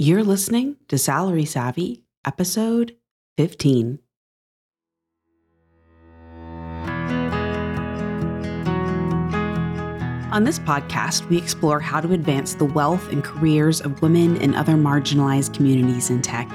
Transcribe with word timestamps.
You're 0.00 0.22
listening 0.22 0.76
to 0.86 0.96
Salary 0.96 1.44
Savvy, 1.44 2.04
episode 2.24 2.94
15. 3.36 3.98
On 10.30 10.44
this 10.44 10.60
podcast, 10.60 11.28
we 11.28 11.36
explore 11.36 11.80
how 11.80 12.00
to 12.00 12.12
advance 12.12 12.54
the 12.54 12.64
wealth 12.64 13.10
and 13.10 13.24
careers 13.24 13.80
of 13.80 14.00
women 14.00 14.36
and 14.40 14.54
other 14.54 14.74
marginalized 14.74 15.52
communities 15.52 16.10
in 16.10 16.22
tech. 16.22 16.48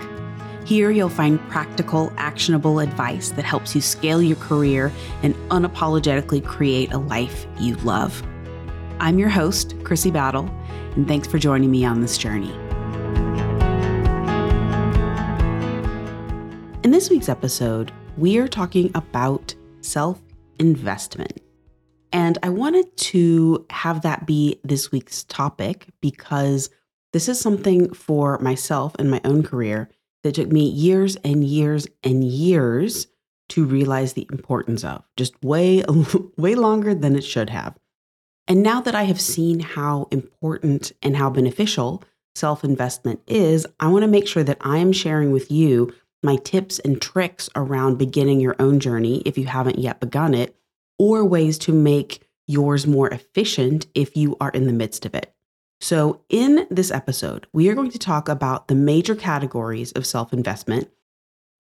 Here, 0.65 0.89
you'll 0.89 1.09
find 1.09 1.37
practical, 1.49 2.13
actionable 2.15 2.79
advice 2.79 3.31
that 3.31 3.43
helps 3.43 3.75
you 3.75 3.81
scale 3.81 4.21
your 4.21 4.37
career 4.37 4.89
and 5.21 5.35
unapologetically 5.49 6.45
create 6.45 6.93
a 6.93 6.97
life 6.97 7.45
you 7.59 7.75
love. 7.83 8.23
I'm 9.01 9.19
your 9.19 9.27
host, 9.27 9.75
Crissy 9.79 10.13
Battle, 10.13 10.45
and 10.95 11.05
thanks 11.09 11.27
for 11.27 11.39
joining 11.39 11.71
me 11.71 11.83
on 11.83 11.99
this 11.99 12.17
journey. 12.17 12.57
In 16.83 16.91
this 16.91 17.09
week's 17.09 17.29
episode, 17.29 17.93
we 18.17 18.37
are 18.39 18.47
talking 18.47 18.91
about 18.93 19.55
self 19.79 20.21
investment. 20.59 21.39
And 22.11 22.37
I 22.43 22.49
wanted 22.49 22.97
to 22.97 23.65
have 23.69 24.01
that 24.01 24.27
be 24.27 24.59
this 24.65 24.91
week's 24.91 25.23
topic 25.23 25.87
because 26.01 26.69
this 27.13 27.29
is 27.29 27.39
something 27.39 27.93
for 27.93 28.37
myself 28.39 28.95
and 28.99 29.09
my 29.09 29.21
own 29.23 29.43
career 29.43 29.89
that 30.23 30.35
took 30.35 30.51
me 30.51 30.67
years 30.67 31.15
and 31.23 31.45
years 31.45 31.87
and 32.03 32.21
years 32.21 33.07
to 33.49 33.63
realize 33.63 34.11
the 34.11 34.27
importance 34.33 34.83
of, 34.83 35.05
just 35.15 35.41
way, 35.41 35.85
way 36.37 36.53
longer 36.53 36.93
than 36.93 37.15
it 37.15 37.23
should 37.23 37.49
have. 37.49 37.77
And 38.45 38.61
now 38.61 38.81
that 38.81 38.93
I 38.93 39.03
have 39.03 39.21
seen 39.21 39.61
how 39.61 40.09
important 40.11 40.91
and 41.01 41.15
how 41.15 41.29
beneficial 41.29 42.03
self 42.35 42.65
investment 42.65 43.21
is, 43.25 43.65
I 43.79 43.87
want 43.87 44.03
to 44.03 44.09
make 44.09 44.27
sure 44.27 44.43
that 44.43 44.57
I 44.59 44.79
am 44.79 44.91
sharing 44.91 45.31
with 45.31 45.49
you 45.49 45.93
my 46.23 46.37
tips 46.37 46.79
and 46.79 47.01
tricks 47.01 47.49
around 47.55 47.97
beginning 47.97 48.39
your 48.39 48.55
own 48.59 48.79
journey 48.79 49.21
if 49.25 49.37
you 49.37 49.45
haven't 49.45 49.79
yet 49.79 49.99
begun 49.99 50.33
it, 50.33 50.55
or 50.97 51.25
ways 51.25 51.57
to 51.59 51.73
make 51.73 52.23
yours 52.47 52.87
more 52.87 53.09
efficient 53.09 53.87
if 53.93 54.15
you 54.15 54.37
are 54.39 54.49
in 54.51 54.67
the 54.67 54.73
midst 54.73 55.05
of 55.05 55.15
it. 55.15 55.33
So, 55.81 56.21
in 56.29 56.65
this 56.69 56.91
episode, 56.91 57.45
we 57.51 57.67
are 57.67 57.75
going 57.75 57.91
to 57.91 57.99
talk 57.99 58.29
about 58.29 58.69
the 58.69 58.75
major 58.75 59.15
categories 59.15 59.91
of 59.91 60.05
self 60.05 60.31
investment, 60.31 60.89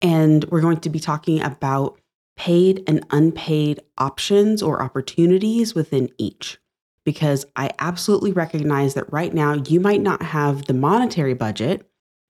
and 0.03 0.45
we're 0.47 0.61
going 0.61 0.81
to 0.81 0.91
be 0.91 0.99
talking 0.99 1.41
about 1.41 2.01
paid 2.37 2.83
and 2.87 3.05
unpaid 3.11 3.81
options 3.99 4.63
or 4.63 4.83
opportunities 4.83 5.75
within 5.75 6.09
each. 6.19 6.59
Because 7.05 7.47
I 7.57 7.71
absolutely 7.79 8.33
recognize 8.33 8.95
that 8.95 9.13
right 9.13 9.33
now 9.33 9.55
you 9.55 9.81
might 9.81 10.03
not 10.03 10.23
have 10.23 10.67
the 10.67 10.75
monetary 10.75 11.35
budget 11.35 11.88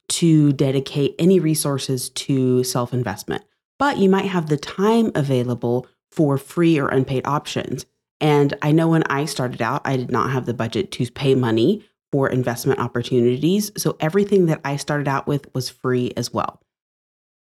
to 0.09 0.53
dedicate 0.53 1.15
any 1.19 1.39
resources 1.41 2.11
to 2.11 2.65
self 2.65 2.93
investment, 2.93 3.45
but 3.79 3.99
you 3.99 4.09
might 4.09 4.27
have 4.27 4.49
the 4.49 4.57
time 4.57 5.11
available 5.15 5.87
for 6.11 6.39
free 6.39 6.79
or 6.79 6.89
unpaid 6.89 7.27
options. 7.27 7.87
And 8.21 8.55
I 8.63 8.73
know 8.73 8.89
when 8.89 9.05
I 9.05 9.27
started 9.27 9.63
out, 9.63 9.83
I 9.85 9.97
did 9.97 10.11
not 10.11 10.31
have 10.31 10.47
the 10.47 10.55
budget 10.55 10.91
to 10.93 11.11
pay 11.11 11.35
money 11.35 11.85
for 12.11 12.29
investment 12.29 12.81
opportunities. 12.81 13.71
So 13.77 13.97
everything 14.01 14.47
that 14.47 14.61
I 14.65 14.77
started 14.77 15.09
out 15.09 15.27
with 15.27 15.53
was 15.55 15.69
free 15.69 16.13
as 16.17 16.33
well. 16.33 16.61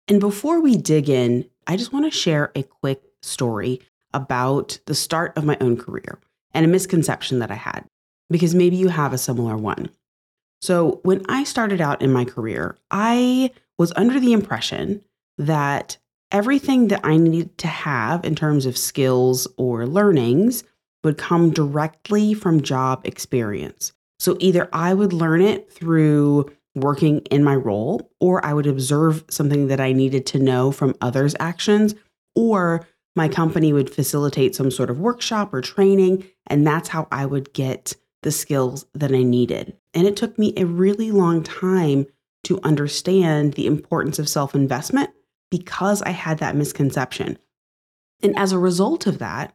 And 0.08 0.19
before 0.19 0.61
we 0.61 0.75
dig 0.75 1.09
in, 1.09 1.49
I 1.67 1.77
just 1.77 1.93
want 1.93 2.05
to 2.05 2.17
share 2.17 2.52
a 2.55 2.63
quick 2.63 3.02
story 3.21 3.80
about 4.13 4.80
the 4.86 4.95
start 4.95 5.38
of 5.38 5.45
my 5.45 5.58
own 5.61 5.77
career 5.77 6.19
and 6.53 6.65
a 6.65 6.69
misconception 6.69 7.39
that 7.39 7.52
I 7.52 7.55
had, 7.55 7.86
because 8.30 8.53
maybe 8.53 8.75
you 8.75 8.89
have 8.89 9.13
a 9.13 9.17
similar 9.17 9.55
one. 9.55 9.89
So, 10.62 11.00
when 11.04 11.23
I 11.28 11.44
started 11.44 11.81
out 11.81 12.02
in 12.02 12.14
my 12.14 12.23
career, 12.23 12.78
I 12.92 13.52
was 13.80 13.92
under 13.95 14.20
the 14.20 14.34
impression 14.34 15.04
that 15.38 15.98
everything 16.31 16.90
that 16.90 17.02
I 17.04 17.17
needed 17.17 17.58
to 17.59 17.67
have 17.67 18.23
in 18.23 18.36
terms 18.36 18.66
of 18.66 18.78
skills 18.78 19.48
or 19.58 19.88
learnings 19.88 20.64
would 21.04 21.17
come 21.17 21.50
directly 21.50 22.36
from 22.36 22.61
job 22.61 23.02
experience. 23.05 23.92
So, 24.20 24.38
either 24.39 24.70
I 24.71 24.94
would 24.94 25.14
learn 25.14 25.42
it 25.42 25.71
through 25.71 26.52
working 26.76 27.20
in 27.32 27.44
my 27.44 27.55
role, 27.55 28.11
or 28.20 28.45
I 28.45 28.54
would 28.54 28.67
observe 28.67 29.26
something 29.30 29.67
that 29.67 29.82
I 29.82 29.94
needed 29.94 30.26
to 30.27 30.39
know 30.39 30.71
from 30.71 30.95
others' 31.02 31.36
actions, 31.39 31.95
or 32.36 32.86
my 33.16 33.27
company 33.27 33.73
would 33.73 33.89
facilitate 33.89 34.55
some 34.55 34.71
sort 34.71 34.89
of 34.89 35.00
workshop 35.00 35.54
or 35.54 35.61
training, 35.61 36.23
and 36.48 36.66
that's 36.66 36.89
how 36.89 37.08
I 37.11 37.26
would 37.26 37.52
get 37.54 37.94
the 38.21 38.32
skills 38.32 38.86
that 38.94 39.11
I 39.11 39.23
needed. 39.23 39.76
And 39.93 40.07
it 40.07 40.15
took 40.15 40.37
me 40.37 40.53
a 40.55 40.65
really 40.65 41.11
long 41.11 41.43
time 41.43 42.05
to 42.45 42.59
understand 42.63 43.53
the 43.53 43.67
importance 43.67 44.19
of 44.19 44.29
self 44.29 44.55
investment 44.55 45.11
because 45.49 46.02
I 46.02 46.11
had 46.11 46.39
that 46.39 46.55
misconception. 46.55 47.37
And 48.23 48.37
as 48.37 48.52
a 48.52 48.59
result 48.59 49.07
of 49.07 49.19
that, 49.19 49.53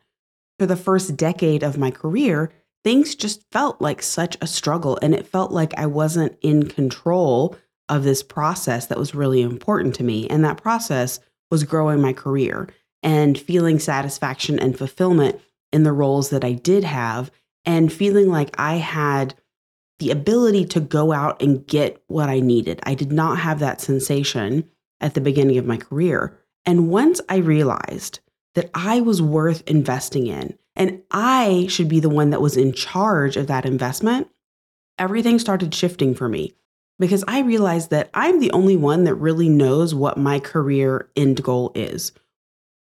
for 0.58 0.66
the 0.66 0.76
first 0.76 1.16
decade 1.16 1.62
of 1.62 1.78
my 1.78 1.90
career, 1.90 2.50
things 2.84 3.14
just 3.14 3.42
felt 3.52 3.80
like 3.80 4.02
such 4.02 4.36
a 4.40 4.46
struggle. 4.46 4.98
And 5.02 5.14
it 5.14 5.26
felt 5.26 5.52
like 5.52 5.72
I 5.76 5.86
wasn't 5.86 6.38
in 6.42 6.68
control 6.68 7.56
of 7.88 8.04
this 8.04 8.22
process 8.22 8.86
that 8.86 8.98
was 8.98 9.14
really 9.14 9.42
important 9.42 9.94
to 9.96 10.04
me. 10.04 10.28
And 10.28 10.44
that 10.44 10.62
process 10.62 11.20
was 11.50 11.64
growing 11.64 12.00
my 12.00 12.12
career 12.12 12.68
and 13.02 13.38
feeling 13.38 13.78
satisfaction 13.78 14.58
and 14.58 14.76
fulfillment 14.76 15.40
in 15.72 15.84
the 15.84 15.92
roles 15.92 16.30
that 16.30 16.44
I 16.44 16.52
did 16.52 16.84
have 16.84 17.30
and 17.64 17.92
feeling 17.92 18.28
like 18.28 18.58
I 18.58 18.76
had 18.76 19.34
the 19.98 20.10
ability 20.10 20.64
to 20.66 20.80
go 20.80 21.12
out 21.12 21.40
and 21.40 21.66
get 21.66 22.02
what 22.06 22.28
I 22.28 22.40
needed. 22.40 22.80
I 22.82 22.94
did 22.94 23.12
not 23.12 23.38
have 23.38 23.60
that 23.60 23.80
sensation 23.80 24.68
at 25.00 25.14
the 25.14 25.20
beginning 25.20 25.58
of 25.58 25.66
my 25.66 25.76
career. 25.76 26.38
And 26.64 26.88
once 26.88 27.20
I 27.28 27.36
realized 27.36 28.20
that 28.54 28.70
I 28.74 29.00
was 29.00 29.22
worth 29.22 29.62
investing 29.68 30.26
in 30.26 30.58
and 30.74 31.02
I 31.10 31.66
should 31.68 31.88
be 31.88 32.00
the 32.00 32.08
one 32.08 32.30
that 32.30 32.42
was 32.42 32.56
in 32.56 32.72
charge 32.72 33.36
of 33.36 33.46
that 33.46 33.64
investment, 33.64 34.28
everything 34.98 35.38
started 35.38 35.74
shifting 35.74 36.14
for 36.14 36.28
me 36.28 36.54
because 36.98 37.24
I 37.28 37.40
realized 37.40 37.90
that 37.90 38.10
I'm 38.14 38.40
the 38.40 38.50
only 38.52 38.76
one 38.76 39.04
that 39.04 39.14
really 39.14 39.48
knows 39.48 39.94
what 39.94 40.18
my 40.18 40.40
career 40.40 41.08
end 41.16 41.42
goal 41.42 41.72
is. 41.74 42.12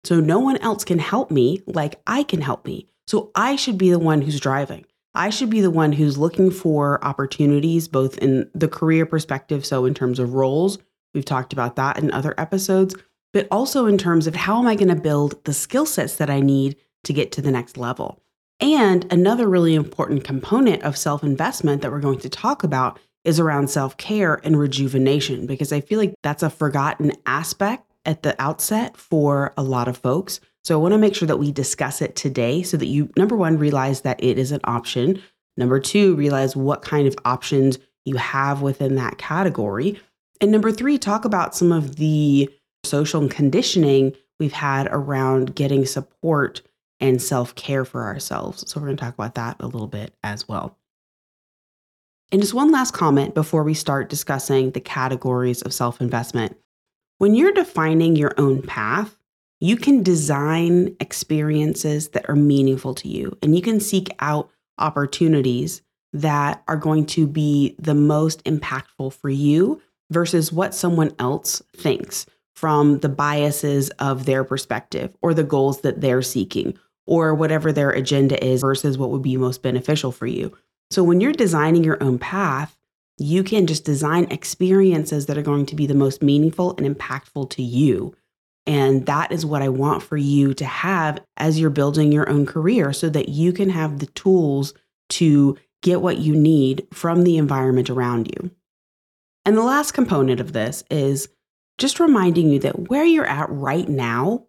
So 0.03 0.19
no 0.19 0.39
one 0.39 0.57
else 0.57 0.83
can 0.83 0.99
help 0.99 1.31
me 1.31 1.61
like 1.65 2.01
I 2.07 2.23
can 2.23 2.41
help 2.41 2.65
me. 2.65 2.87
So 3.07 3.31
I 3.35 3.55
should 3.55 3.77
be 3.77 3.89
the 3.89 3.99
one 3.99 4.21
who's 4.21 4.39
driving. 4.39 4.85
I 5.17 5.31
should 5.31 5.49
be 5.49 5.61
the 5.61 5.71
one 5.71 5.91
who's 5.91 6.17
looking 6.17 6.51
for 6.51 7.03
opportunities, 7.03 7.87
both 7.87 8.19
in 8.19 8.49
the 8.53 8.67
career 8.67 9.05
perspective, 9.05 9.65
so 9.65 9.85
in 9.85 9.95
terms 9.95 10.19
of 10.19 10.35
roles, 10.35 10.77
we've 11.15 11.25
talked 11.25 11.53
about 11.53 11.75
that 11.75 11.97
in 11.97 12.11
other 12.11 12.35
episodes, 12.37 12.95
but 13.33 13.47
also 13.49 13.87
in 13.87 13.97
terms 13.97 14.27
of 14.27 14.35
how 14.35 14.59
am 14.59 14.67
I 14.67 14.75
going 14.75 14.89
to 14.89 14.95
build 14.95 15.43
the 15.45 15.53
skill 15.53 15.87
sets 15.87 16.17
that 16.17 16.29
I 16.29 16.39
need 16.39 16.77
to 17.03 17.13
get 17.13 17.31
to 17.31 17.41
the 17.41 17.51
next 17.51 17.77
level. 17.77 18.21
And 18.59 19.11
another 19.11 19.49
really 19.49 19.73
important 19.73 20.23
component 20.23 20.83
of 20.83 20.95
self 20.95 21.23
investment 21.23 21.81
that 21.81 21.91
we're 21.91 21.99
going 21.99 22.19
to 22.19 22.29
talk 22.29 22.63
about 22.63 22.99
is 23.23 23.39
around 23.39 23.69
self 23.69 23.97
care 23.97 24.39
and 24.43 24.57
rejuvenation, 24.57 25.47
because 25.47 25.73
I 25.73 25.81
feel 25.81 25.97
like 25.97 26.13
that's 26.21 26.43
a 26.43 26.49
forgotten 26.49 27.11
aspect 27.25 27.91
at 28.05 28.21
the 28.21 28.39
outset 28.39 28.97
for 28.97 29.53
a 29.57 29.63
lot 29.63 29.87
of 29.87 29.97
folks. 29.97 30.39
So 30.67 30.77
I 30.77 30.81
want 30.81 30.91
to 30.91 30.97
make 30.97 31.15
sure 31.15 31.29
that 31.29 31.39
we 31.39 31.53
discuss 31.53 32.01
it 32.01 32.17
today 32.17 32.61
so 32.61 32.75
that 32.75 32.87
you, 32.87 33.09
number 33.15 33.37
one, 33.37 33.57
realize 33.57 34.01
that 34.01 34.21
it 34.21 34.37
is 34.37 34.51
an 34.51 34.59
option. 34.65 35.23
Number 35.55 35.79
two, 35.79 36.13
realize 36.15 36.57
what 36.57 36.81
kind 36.81 37.07
of 37.07 37.15
options 37.23 37.79
you 38.03 38.17
have 38.17 38.61
within 38.61 38.95
that 38.95 39.17
category. 39.17 39.97
And 40.41 40.51
number 40.51 40.73
three, 40.73 40.97
talk 40.97 41.23
about 41.23 41.55
some 41.55 41.71
of 41.71 41.95
the 41.95 42.49
social 42.83 43.25
conditioning 43.29 44.13
we've 44.41 44.51
had 44.51 44.89
around 44.91 45.55
getting 45.55 45.85
support 45.85 46.61
and 46.99 47.21
self 47.21 47.55
care 47.55 47.85
for 47.85 48.03
ourselves. 48.03 48.69
So 48.69 48.81
we're 48.81 48.87
going 48.87 48.97
to 48.97 49.05
talk 49.05 49.13
about 49.13 49.35
that 49.35 49.55
a 49.61 49.67
little 49.67 49.87
bit 49.87 50.15
as 50.21 50.49
well. 50.49 50.77
And 52.29 52.41
just 52.41 52.53
one 52.53 52.73
last 52.73 52.93
comment 52.93 53.33
before 53.33 53.63
we 53.63 53.73
start 53.73 54.09
discussing 54.09 54.71
the 54.71 54.81
categories 54.81 55.61
of 55.61 55.73
self 55.73 56.01
investment. 56.01 56.57
When 57.19 57.35
you're 57.35 57.53
defining 57.53 58.17
your 58.17 58.33
own 58.37 58.63
path, 58.63 59.16
you 59.59 59.75
can 59.75 60.03
design 60.03 60.95
experiences 60.99 62.09
that 62.09 62.29
are 62.29 62.35
meaningful 62.35 62.93
to 62.95 63.07
you 63.07 63.37
and 63.41 63.55
you 63.55 63.61
can 63.61 63.79
seek 63.79 64.09
out 64.19 64.49
opportunities 64.77 65.81
that 66.13 66.63
are 66.67 66.77
going 66.77 67.05
to 67.05 67.27
be 67.27 67.75
the 67.79 67.95
most 67.95 68.43
impactful 68.43 69.13
for 69.13 69.29
you 69.29 69.81
versus 70.11 70.51
what 70.51 70.73
someone 70.73 71.13
else 71.19 71.61
thinks 71.75 72.25
from 72.55 72.99
the 72.99 73.09
biases 73.09 73.89
of 73.99 74.25
their 74.25 74.43
perspective 74.43 75.15
or 75.21 75.33
the 75.33 75.43
goals 75.43 75.81
that 75.81 76.01
they're 76.01 76.21
seeking 76.21 76.77
or 77.05 77.33
whatever 77.35 77.71
their 77.71 77.91
agenda 77.91 78.43
is 78.43 78.61
versus 78.61 78.97
what 78.97 79.09
would 79.11 79.21
be 79.21 79.37
most 79.37 79.61
beneficial 79.61 80.11
for 80.11 80.27
you. 80.27 80.55
So 80.89 81.03
when 81.03 81.21
you're 81.21 81.33
designing 81.33 81.83
your 81.83 82.01
own 82.01 82.17
path, 82.17 82.77
you 83.17 83.43
can 83.43 83.67
just 83.67 83.85
design 83.85 84.27
experiences 84.31 85.25
that 85.25 85.37
are 85.37 85.43
going 85.43 85.65
to 85.67 85.75
be 85.75 85.87
the 85.87 85.93
most 85.93 86.21
meaningful 86.21 86.75
and 86.77 86.95
impactful 86.95 87.49
to 87.51 87.63
you 87.63 88.15
and 88.67 89.05
that 89.05 89.31
is 89.31 89.45
what 89.45 89.61
I 89.61 89.69
want 89.69 90.03
for 90.03 90.17
you 90.17 90.53
to 90.55 90.65
have 90.65 91.19
as 91.37 91.59
you're 91.59 91.69
building 91.69 92.11
your 92.11 92.29
own 92.29 92.45
career 92.45 92.91
so 92.91 93.09
that 93.09 93.29
you 93.29 93.53
can 93.53 93.69
have 93.69 93.99
the 93.99 94.07
tools 94.07 94.73
to 95.09 95.57
get 95.81 96.01
what 96.01 96.17
you 96.17 96.35
need 96.35 96.85
from 96.93 97.23
the 97.23 97.37
environment 97.37 97.89
around 97.89 98.27
you. 98.27 98.51
And 99.45 99.55
the 99.55 99.63
last 99.63 99.93
component 99.93 100.41
of 100.41 100.51
this 100.51 100.83
is 100.91 101.29
just 101.77 102.01
reminding 102.01 102.49
you 102.49 102.59
that 102.59 102.89
where 102.89 103.05
you're 103.05 103.25
at 103.25 103.49
right 103.49 103.87
now 103.87 104.47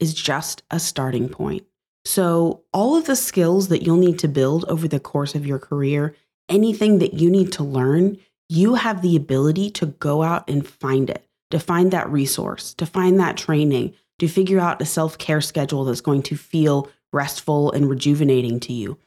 is 0.00 0.14
just 0.14 0.64
a 0.70 0.80
starting 0.80 1.28
point. 1.28 1.64
So, 2.04 2.64
all 2.72 2.96
of 2.96 3.04
the 3.04 3.14
skills 3.14 3.68
that 3.68 3.82
you'll 3.82 3.98
need 3.98 4.18
to 4.20 4.28
build 4.28 4.64
over 4.64 4.88
the 4.88 4.98
course 4.98 5.34
of 5.34 5.46
your 5.46 5.58
career, 5.58 6.16
anything 6.48 6.98
that 6.98 7.14
you 7.14 7.30
need 7.30 7.52
to 7.52 7.62
learn, 7.62 8.16
you 8.48 8.74
have 8.74 9.02
the 9.02 9.14
ability 9.14 9.70
to 9.72 9.86
go 9.86 10.22
out 10.22 10.48
and 10.48 10.66
find 10.66 11.10
it, 11.10 11.28
to 11.50 11.58
find 11.58 11.90
that 11.90 12.10
resource, 12.10 12.74
to 12.74 12.86
find 12.86 13.18
that 13.20 13.36
training, 13.36 13.94
to 14.18 14.28
figure 14.28 14.60
out 14.60 14.82
a 14.82 14.86
self 14.86 15.18
care 15.18 15.40
schedule 15.40 15.84
that's 15.84 16.00
going 16.00 16.22
to 16.24 16.36
feel 16.36 16.88
restful 17.12 17.72
and 17.72 17.88
rejuvenating 17.88 18.60
to 18.60 18.72
you. 18.72 18.98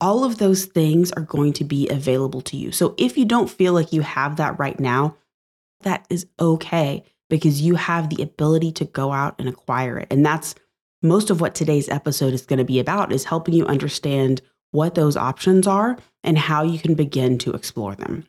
All 0.00 0.24
of 0.24 0.38
those 0.38 0.64
things 0.64 1.12
are 1.12 1.22
going 1.22 1.52
to 1.54 1.64
be 1.64 1.88
available 1.88 2.40
to 2.42 2.56
you. 2.56 2.72
So, 2.72 2.94
if 2.98 3.16
you 3.16 3.24
don't 3.24 3.50
feel 3.50 3.72
like 3.72 3.92
you 3.92 4.00
have 4.02 4.36
that 4.36 4.58
right 4.58 4.78
now, 4.78 5.16
that 5.82 6.06
is 6.10 6.26
okay 6.40 7.04
because 7.30 7.62
you 7.62 7.76
have 7.76 8.10
the 8.10 8.22
ability 8.22 8.72
to 8.72 8.84
go 8.84 9.12
out 9.12 9.36
and 9.38 9.48
acquire 9.48 9.98
it. 9.98 10.08
And 10.10 10.24
that's 10.24 10.54
most 11.02 11.30
of 11.30 11.40
what 11.40 11.54
today's 11.54 11.88
episode 11.88 12.34
is 12.34 12.46
going 12.46 12.58
to 12.58 12.64
be 12.64 12.78
about 12.78 13.12
is 13.12 13.24
helping 13.24 13.54
you 13.54 13.66
understand 13.66 14.40
what 14.70 14.94
those 14.94 15.16
options 15.16 15.66
are 15.66 15.98
and 16.22 16.38
how 16.38 16.62
you 16.62 16.78
can 16.78 16.94
begin 16.94 17.38
to 17.38 17.52
explore 17.52 17.94
them. 17.94 18.26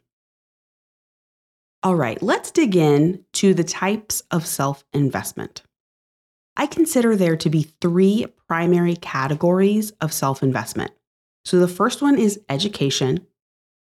All 1.84 1.96
right, 1.96 2.22
let's 2.24 2.50
dig 2.50 2.78
in 2.78 3.26
to 3.34 3.54
the 3.54 3.66
types 3.66 4.24
of 4.32 4.48
self 4.48 4.86
investment. 4.94 5.64
I 6.56 6.66
consider 6.66 7.18
there 7.18 7.36
to 7.36 7.50
be 7.50 7.64
three 7.82 8.26
primary 8.48 8.96
categories 8.96 9.92
of 10.00 10.14
self 10.14 10.42
investment. 10.42 10.92
So 11.44 11.60
the 11.60 11.68
first 11.68 12.02
one 12.02 12.18
is 12.18 12.40
education. 12.48 13.28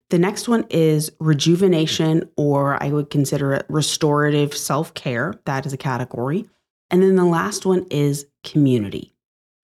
The 0.09 0.19
next 0.19 0.49
one 0.49 0.65
is 0.69 1.11
rejuvenation, 1.21 2.29
or 2.35 2.81
I 2.83 2.89
would 2.89 3.09
consider 3.09 3.53
it 3.53 3.65
restorative 3.69 4.55
self 4.55 4.93
care. 4.93 5.35
That 5.45 5.65
is 5.65 5.71
a 5.71 5.77
category. 5.77 6.45
And 6.89 7.01
then 7.01 7.15
the 7.15 7.25
last 7.25 7.65
one 7.65 7.85
is 7.89 8.25
community. 8.43 9.13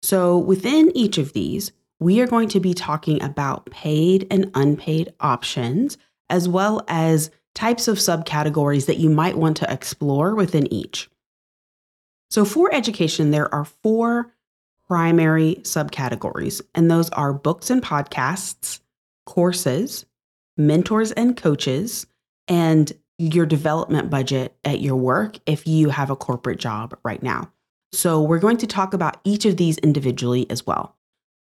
So 0.02 0.40
within 0.40 0.92
each 0.96 1.20
of 1.20 1.34
these, 1.34 1.72
we 2.00 2.20
are 2.22 2.28
going 2.28 2.50
to 2.50 2.60
be 2.60 2.74
talking 2.74 3.22
about 3.22 3.70
paid 3.70 4.26
and 4.32 4.50
unpaid 4.56 5.14
options, 5.20 6.00
as 6.32 6.50
well 6.50 6.84
as 6.88 7.30
types 7.58 7.88
of 7.88 7.98
subcategories 7.98 8.86
that 8.86 9.00
you 9.00 9.10
might 9.10 9.36
want 9.36 9.58
to 9.58 9.74
explore 9.74 10.36
within 10.36 10.72
each. 10.72 11.10
So 12.30 12.46
for 12.46 12.72
education, 12.72 13.32
there 13.32 13.52
are 13.52 13.66
four 13.66 14.32
primary 14.88 15.56
subcategories, 15.64 16.62
and 16.76 16.92
those 16.92 17.10
are 17.10 17.34
books 17.34 17.72
and 17.72 17.82
podcasts, 17.82 18.80
courses, 19.26 20.06
mentors 20.56 21.12
and 21.14 21.36
coaches, 21.36 22.06
and 22.48 22.92
your 23.18 23.48
development 23.48 24.12
budget 24.12 24.56
at 24.64 24.80
your 24.80 24.96
work 24.96 25.40
if 25.48 25.66
you 25.66 25.90
have 25.90 26.12
a 26.12 26.16
corporate 26.16 26.60
job 26.60 26.96
right 27.04 27.24
now. 27.24 27.52
So, 27.92 28.22
we're 28.22 28.38
going 28.38 28.58
to 28.58 28.68
talk 28.68 28.94
about 28.94 29.20
each 29.24 29.46
of 29.46 29.58
these 29.58 29.80
individually 29.80 30.46
as 30.52 30.68
well. 30.68 30.96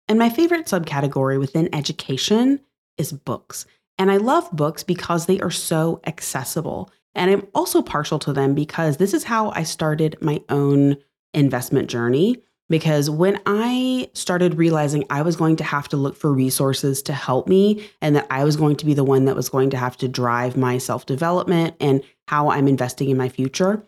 And 0.09 0.19
my 0.19 0.29
favorite 0.29 0.65
subcategory 0.65 1.39
within 1.39 1.73
education 1.73 2.59
is 2.97 3.13
books. 3.13 3.65
And 3.97 4.11
I 4.11 4.17
love 4.17 4.51
books 4.51 4.83
because 4.83 5.25
they 5.25 5.39
are 5.39 5.51
so 5.51 6.01
accessible. 6.05 6.91
And 7.15 7.29
I'm 7.29 7.47
also 7.53 7.81
partial 7.81 8.19
to 8.19 8.33
them 8.33 8.55
because 8.55 8.97
this 8.97 9.13
is 9.13 9.25
how 9.25 9.51
I 9.51 9.63
started 9.63 10.17
my 10.19 10.41
own 10.49 10.97
investment 11.33 11.89
journey 11.89 12.41
because 12.69 13.09
when 13.09 13.39
I 13.45 14.09
started 14.13 14.55
realizing 14.55 15.05
I 15.09 15.21
was 15.21 15.35
going 15.35 15.57
to 15.57 15.63
have 15.63 15.87
to 15.89 15.97
look 15.97 16.15
for 16.15 16.33
resources 16.33 17.01
to 17.03 17.13
help 17.13 17.47
me 17.47 17.87
and 18.01 18.15
that 18.15 18.27
I 18.29 18.43
was 18.43 18.55
going 18.55 18.77
to 18.77 18.85
be 18.85 18.93
the 18.93 19.03
one 19.03 19.25
that 19.25 19.35
was 19.35 19.49
going 19.49 19.69
to 19.71 19.77
have 19.77 19.97
to 19.97 20.07
drive 20.07 20.57
my 20.57 20.77
self 20.77 21.05
development 21.05 21.75
and 21.79 22.01
how 22.27 22.49
I'm 22.49 22.67
investing 22.67 23.09
in 23.09 23.17
my 23.17 23.29
future, 23.29 23.83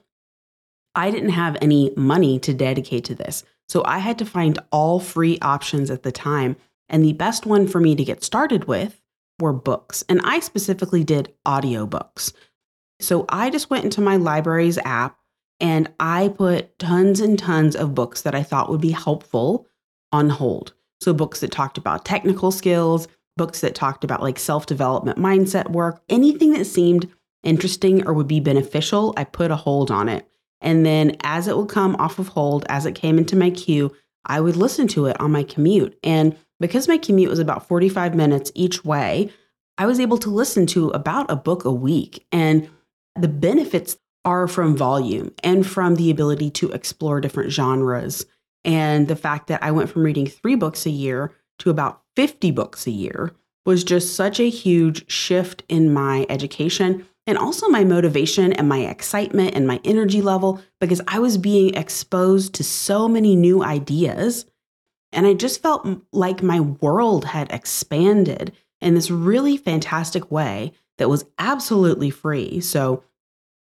I 0.94 1.10
didn't 1.10 1.30
have 1.30 1.57
any 1.62 1.94
money 1.96 2.38
to 2.40 2.54
dedicate 2.54 3.06
to 3.06 3.16
this. 3.16 3.44
So 3.68 3.81
I 3.86 4.00
had 4.00 4.19
to 4.19 4.25
find 4.25 4.60
all 4.72 5.00
free 5.00 5.40
options 5.42 5.90
at 5.90 6.04
the 6.04 6.12
time. 6.12 6.56
And 6.88 7.04
the 7.04 7.13
best 7.13 7.46
one 7.46 7.68
for 7.68 7.80
me 7.80 7.96
to 7.96 8.04
get 8.04 8.24
started 8.24 8.66
with 8.66 9.02
were 9.39 9.53
books. 9.53 10.03
And 10.07 10.21
I 10.23 10.39
specifically 10.39 11.03
did 11.03 11.33
audiobooks. 11.45 12.33
So 12.99 13.25
I 13.29 13.49
just 13.49 13.69
went 13.69 13.85
into 13.85 14.01
my 14.01 14.15
library's 14.15 14.77
app 14.79 15.17
and 15.59 15.91
I 15.99 16.29
put 16.29 16.77
tons 16.79 17.19
and 17.19 17.37
tons 17.39 17.75
of 17.75 17.95
books 17.95 18.21
that 18.23 18.35
I 18.35 18.43
thought 18.43 18.69
would 18.69 18.81
be 18.81 18.91
helpful 18.91 19.67
on 20.11 20.29
hold. 20.29 20.73
So, 21.01 21.13
books 21.13 21.41
that 21.41 21.51
talked 21.51 21.77
about 21.77 22.05
technical 22.05 22.51
skills, 22.51 23.07
books 23.37 23.61
that 23.61 23.75
talked 23.75 24.03
about 24.03 24.21
like 24.21 24.39
self 24.39 24.65
development 24.65 25.17
mindset 25.17 25.71
work, 25.71 26.01
anything 26.09 26.51
that 26.53 26.65
seemed 26.65 27.09
interesting 27.43 28.05
or 28.07 28.13
would 28.13 28.27
be 28.27 28.39
beneficial, 28.39 29.13
I 29.17 29.23
put 29.23 29.51
a 29.51 29.55
hold 29.55 29.91
on 29.91 30.09
it. 30.09 30.27
And 30.61 30.85
then 30.85 31.17
as 31.21 31.47
it 31.47 31.57
would 31.57 31.69
come 31.69 31.95
off 31.97 32.17
of 32.17 32.29
hold, 32.29 32.65
as 32.69 32.85
it 32.85 32.95
came 32.95 33.17
into 33.17 33.35
my 33.35 33.49
queue, 33.49 33.93
I 34.25 34.41
would 34.41 34.55
listen 34.55 34.87
to 34.89 35.05
it 35.05 35.19
on 35.19 35.31
my 35.31 35.43
commute. 35.43 35.97
And 36.03 36.35
because 36.60 36.88
my 36.88 36.98
commute 36.98 37.30
was 37.30 37.40
about 37.40 37.68
45 37.68 38.16
minutes 38.16 38.52
each 38.56 38.84
way, 38.86 39.31
I 39.78 39.86
was 39.86 40.00
able 40.00 40.18
to 40.19 40.30
listen 40.30 40.66
to 40.68 40.90
about 40.90 41.30
a 41.30 41.36
book 41.36 41.66
a 41.66 41.72
week. 41.72 42.25
And 42.31 42.69
the 43.16 43.28
benefits 43.28 43.98
are 44.24 44.48
from 44.48 44.75
volume 44.75 45.31
and 45.44 45.66
from 45.66 45.96
the 45.96 46.10
ability 46.10 46.50
to 46.50 46.72
explore 46.72 47.22
different 47.22 47.52
genres. 47.52 48.25
And 48.63 49.07
the 49.07 49.16
fact 49.16 49.48
that 49.48 49.63
I 49.63 49.72
went 49.72 49.90
from 49.90 50.04
reading 50.04 50.28
three 50.28 50.56
books 50.56 50.86
a 50.86 50.90
year 50.90 51.31
to 51.60 51.69
about 51.69 52.02
50 52.16 52.52
books 52.52 52.88
a 52.88 52.92
year 52.92 53.34
was 53.66 53.84
just 53.84 54.16
such 54.16 54.40
a 54.40 54.50
huge 54.50 55.10
shift 55.10 55.63
in 55.69 55.94
my 55.94 56.25
education 56.30 57.06
and 57.28 57.38
also 57.38 57.68
my 57.68 57.84
motivation 57.84 58.54
and 58.54 58.69
my 58.69 58.80
excitement 58.80 59.56
and 59.56 59.68
my 59.68 59.80
energy 59.84 60.22
level 60.22 60.62
because 60.80 61.02
I 61.07 61.19
was 61.19 61.38
being 61.38 61.74
exposed 61.75 62.54
to 62.56 62.63
so 62.63 63.07
many 63.07 63.36
new 63.36 63.63
ideas. 63.63 64.46
And 65.12 65.25
I 65.25 65.34
just 65.34 65.62
felt 65.62 65.88
like 66.12 66.44
my 66.44 66.60
world 66.60 67.25
had 67.25 67.52
expanded 67.52 68.52
in 68.81 68.96
this 68.96 69.10
really 69.10 69.57
fantastic 69.57 70.31
way 70.31 70.74
that 70.98 71.10
was 71.10 71.25
absolutely 71.38 72.10
free. 72.10 72.60
So 72.60 73.04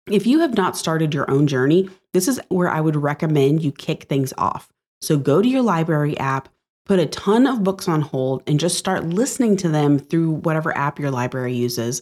if 0.10 0.26
you 0.26 0.40
have 0.40 0.56
not 0.56 0.78
started 0.78 1.14
your 1.14 1.30
own 1.30 1.48
journey, 1.48 1.90
this 2.14 2.28
is 2.28 2.40
where 2.50 2.70
I 2.70 2.82
would 2.82 2.96
recommend 2.96 3.64
you 3.64 3.72
kick 3.72 4.04
things 4.04 4.34
off. 4.38 4.72
So 5.02 5.18
go 5.18 5.42
to 5.42 5.48
your 5.48 5.62
library 5.62 6.18
app, 6.18 6.50
put 6.86 7.00
a 7.00 7.06
ton 7.06 7.46
of 7.46 7.64
books 7.64 7.88
on 7.88 8.02
hold, 8.02 8.44
and 8.48 8.60
just 8.60 8.78
start 8.78 9.06
listening 9.06 9.58
to 9.58 9.70
them 9.70 10.00
through 10.00 10.32
whatever 10.32 10.76
app 10.78 11.00
your 11.00 11.12
library 11.12 11.54
uses 11.54 12.02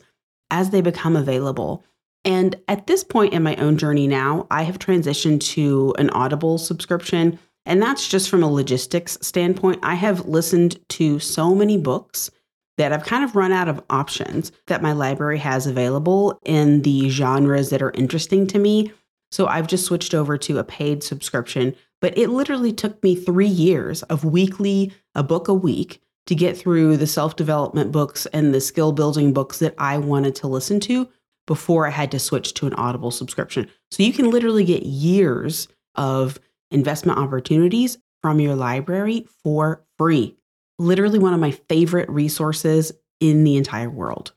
as 0.52 0.70
they 0.70 0.82
become 0.82 1.16
available. 1.16 1.84
And 2.24 2.56
at 2.68 2.88
this 2.88 3.04
point 3.04 3.34
in 3.34 3.44
my 3.44 3.56
own 3.58 3.78
journey 3.78 4.08
now, 4.08 4.48
I 4.50 4.64
have 4.64 4.80
transitioned 4.80 5.42
to 5.54 5.94
an 5.98 6.10
Audible 6.12 6.58
subscription. 6.58 7.40
And 7.66 7.82
that's 7.82 8.08
just 8.08 8.30
from 8.30 8.44
a 8.44 8.52
logistics 8.52 9.18
standpoint. 9.22 9.80
I 9.84 9.96
have 9.96 10.28
listened 10.28 10.80
to 10.90 11.20
so 11.20 11.56
many 11.56 11.78
books 11.78 12.30
that 12.78 12.92
I've 12.92 13.06
kind 13.06 13.24
of 13.24 13.36
run 13.36 13.52
out 13.52 13.68
of 13.68 13.84
options 13.90 14.52
that 14.68 14.82
my 14.82 14.92
library 14.92 15.40
has 15.40 15.66
available 15.66 16.40
in 16.46 16.82
the 16.82 17.10
genres 17.10 17.70
that 17.70 17.82
are 17.82 17.92
interesting 17.92 18.48
to 18.48 18.60
me. 18.60 18.92
So 19.32 19.48
I've 19.48 19.68
just 19.68 19.86
switched 19.86 20.14
over 20.14 20.38
to 20.40 20.60
a 20.60 20.64
paid 20.64 21.04
subscription. 21.04 21.76
But 22.02 22.18
it 22.18 22.30
literally 22.30 22.74
took 22.74 23.02
me 23.02 23.16
three 23.16 23.48
years 23.48 24.04
of 24.04 24.24
weekly, 24.24 24.92
a 25.16 25.24
book 25.24 25.48
a 25.48 25.54
week, 25.54 26.02
to 26.28 26.36
get 26.36 26.58
through 26.58 26.98
the 26.98 27.08
self 27.08 27.36
development 27.36 27.92
books 27.92 28.26
and 28.28 28.54
the 28.54 28.62
skill 28.62 28.92
building 28.92 29.34
books 29.34 29.60
that 29.60 29.76
I 29.78 29.98
wanted 29.98 30.36
to 30.36 30.48
listen 30.48 30.80
to 30.82 31.08
before 31.48 31.88
I 31.88 31.92
had 31.92 32.12
to 32.12 32.20
switch 32.20 32.54
to 32.56 32.68
an 32.68 32.74
Audible 32.74 33.12
subscription. 33.12 33.70
So 33.92 34.04
you 34.04 34.12
can 34.12 34.32
literally 34.32 34.64
get 34.64 34.84
years 34.84 35.68
of 35.96 36.40
investment 36.72 37.20
opportunities 37.20 37.98
from 38.22 38.40
your 38.40 38.56
library 38.56 39.28
for 39.44 39.84
free 39.98 40.36
literally 40.80 41.20
one 41.20 41.34
of 41.34 41.40
my 41.40 41.52
favorite 41.52 42.10
resources 42.10 42.92
in 43.20 43.44
the 43.44 43.56
entire 43.56 43.90
world. 43.90 44.34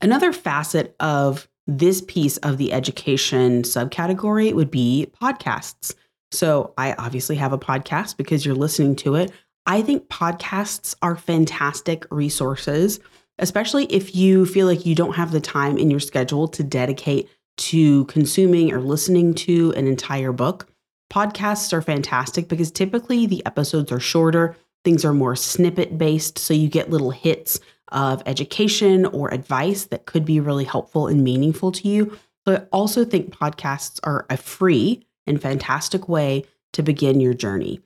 Another 0.00 0.32
facet 0.32 0.96
of 0.98 1.48
this 1.66 2.00
piece 2.00 2.36
of 2.38 2.58
the 2.58 2.72
education 2.72 3.62
subcategory 3.62 4.52
would 4.52 4.70
be 4.70 5.10
podcasts. 5.20 5.94
So, 6.32 6.74
I 6.78 6.94
obviously 6.94 7.36
have 7.36 7.52
a 7.52 7.58
podcast 7.58 8.16
because 8.16 8.46
you're 8.46 8.54
listening 8.54 8.96
to 8.96 9.16
it. 9.16 9.32
I 9.66 9.82
think 9.82 10.08
podcasts 10.08 10.94
are 11.02 11.16
fantastic 11.16 12.06
resources, 12.10 13.00
especially 13.38 13.84
if 13.86 14.14
you 14.14 14.46
feel 14.46 14.66
like 14.66 14.86
you 14.86 14.94
don't 14.94 15.16
have 15.16 15.32
the 15.32 15.40
time 15.40 15.76
in 15.76 15.90
your 15.90 16.00
schedule 16.00 16.48
to 16.48 16.62
dedicate 16.62 17.28
to 17.60 18.04
consuming 18.06 18.72
or 18.72 18.80
listening 18.80 19.34
to 19.34 19.72
an 19.72 19.86
entire 19.86 20.32
book. 20.32 20.66
Podcasts 21.12 21.72
are 21.72 21.82
fantastic 21.82 22.48
because 22.48 22.70
typically 22.70 23.26
the 23.26 23.44
episodes 23.46 23.92
are 23.92 24.00
shorter, 24.00 24.56
things 24.84 25.04
are 25.04 25.12
more 25.12 25.36
snippet 25.36 25.98
based, 25.98 26.38
so 26.38 26.54
you 26.54 26.68
get 26.68 26.90
little 26.90 27.10
hits 27.10 27.60
of 27.92 28.22
education 28.26 29.04
or 29.06 29.32
advice 29.34 29.84
that 29.86 30.06
could 30.06 30.24
be 30.24 30.40
really 30.40 30.64
helpful 30.64 31.06
and 31.08 31.24
meaningful 31.24 31.72
to 31.72 31.88
you. 31.88 32.16
But 32.44 32.62
I 32.62 32.66
also 32.72 33.04
think 33.04 33.36
podcasts 33.36 34.00
are 34.04 34.26
a 34.30 34.36
free 34.36 35.06
and 35.26 35.40
fantastic 35.40 36.08
way 36.08 36.44
to 36.72 36.82
begin 36.82 37.20
your 37.20 37.34
journey. 37.34 37.80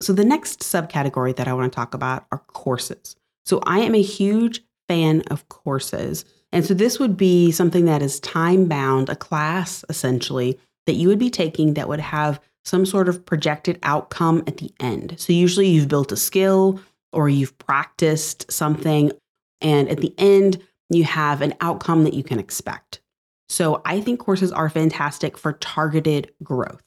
So, 0.00 0.12
the 0.12 0.24
next 0.24 0.60
subcategory 0.60 1.34
that 1.36 1.48
I 1.48 1.52
want 1.54 1.72
to 1.72 1.76
talk 1.76 1.94
about 1.94 2.26
are 2.30 2.38
courses. 2.38 3.16
So, 3.44 3.60
I 3.64 3.80
am 3.80 3.94
a 3.94 4.02
huge 4.02 4.62
fan 4.88 5.22
of 5.22 5.48
courses. 5.48 6.24
And 6.56 6.64
so 6.64 6.72
this 6.72 6.98
would 6.98 7.18
be 7.18 7.52
something 7.52 7.84
that 7.84 8.00
is 8.00 8.18
time 8.20 8.64
bound, 8.64 9.10
a 9.10 9.14
class 9.14 9.84
essentially 9.90 10.58
that 10.86 10.94
you 10.94 11.06
would 11.06 11.18
be 11.18 11.28
taking 11.28 11.74
that 11.74 11.86
would 11.86 12.00
have 12.00 12.40
some 12.64 12.86
sort 12.86 13.10
of 13.10 13.26
projected 13.26 13.78
outcome 13.82 14.42
at 14.46 14.56
the 14.56 14.72
end. 14.80 15.16
So 15.18 15.34
usually 15.34 15.68
you've 15.68 15.88
built 15.88 16.12
a 16.12 16.16
skill 16.16 16.80
or 17.12 17.28
you've 17.28 17.58
practiced 17.58 18.50
something, 18.50 19.12
and 19.60 19.90
at 19.90 19.98
the 19.98 20.14
end, 20.16 20.62
you 20.88 21.04
have 21.04 21.42
an 21.42 21.52
outcome 21.60 22.04
that 22.04 22.14
you 22.14 22.24
can 22.24 22.38
expect. 22.38 23.02
So 23.50 23.82
I 23.84 24.00
think 24.00 24.18
courses 24.18 24.50
are 24.50 24.70
fantastic 24.70 25.36
for 25.36 25.52
targeted 25.52 26.32
growth. 26.42 26.82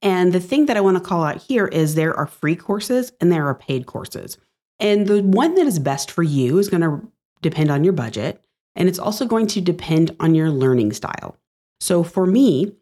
And 0.00 0.32
the 0.32 0.40
thing 0.40 0.64
that 0.64 0.78
I 0.78 0.80
want 0.80 0.96
to 0.96 1.04
call 1.04 1.24
out 1.24 1.42
here 1.42 1.66
is 1.66 1.94
there 1.94 2.16
are 2.18 2.26
free 2.26 2.56
courses 2.56 3.12
and 3.20 3.30
there 3.30 3.46
are 3.48 3.54
paid 3.54 3.84
courses. 3.84 4.38
And 4.80 5.06
the 5.06 5.22
one 5.22 5.56
that 5.56 5.66
is 5.66 5.78
best 5.78 6.10
for 6.10 6.22
you 6.22 6.56
is 6.56 6.70
going 6.70 6.80
to 6.80 7.06
depend 7.42 7.70
on 7.70 7.84
your 7.84 7.92
budget. 7.92 8.40
And 8.76 8.88
it's 8.88 8.98
also 8.98 9.26
going 9.26 9.46
to 9.48 9.60
depend 9.60 10.14
on 10.20 10.34
your 10.34 10.50
learning 10.50 10.92
style. 10.92 11.38
So 11.80 12.02
for 12.02 12.26
me, 12.26 12.72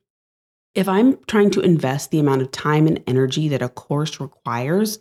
if 0.75 0.89
I'm 0.89 1.19
trying 1.27 1.51
to 1.51 1.61
invest 1.61 2.11
the 2.11 2.19
amount 2.19 2.43
of 2.43 2.51
time 2.51 2.87
and 2.87 3.03
energy 3.07 3.49
that 3.49 3.63
a 3.63 3.69
course 3.69 4.21
requires, 4.21 4.99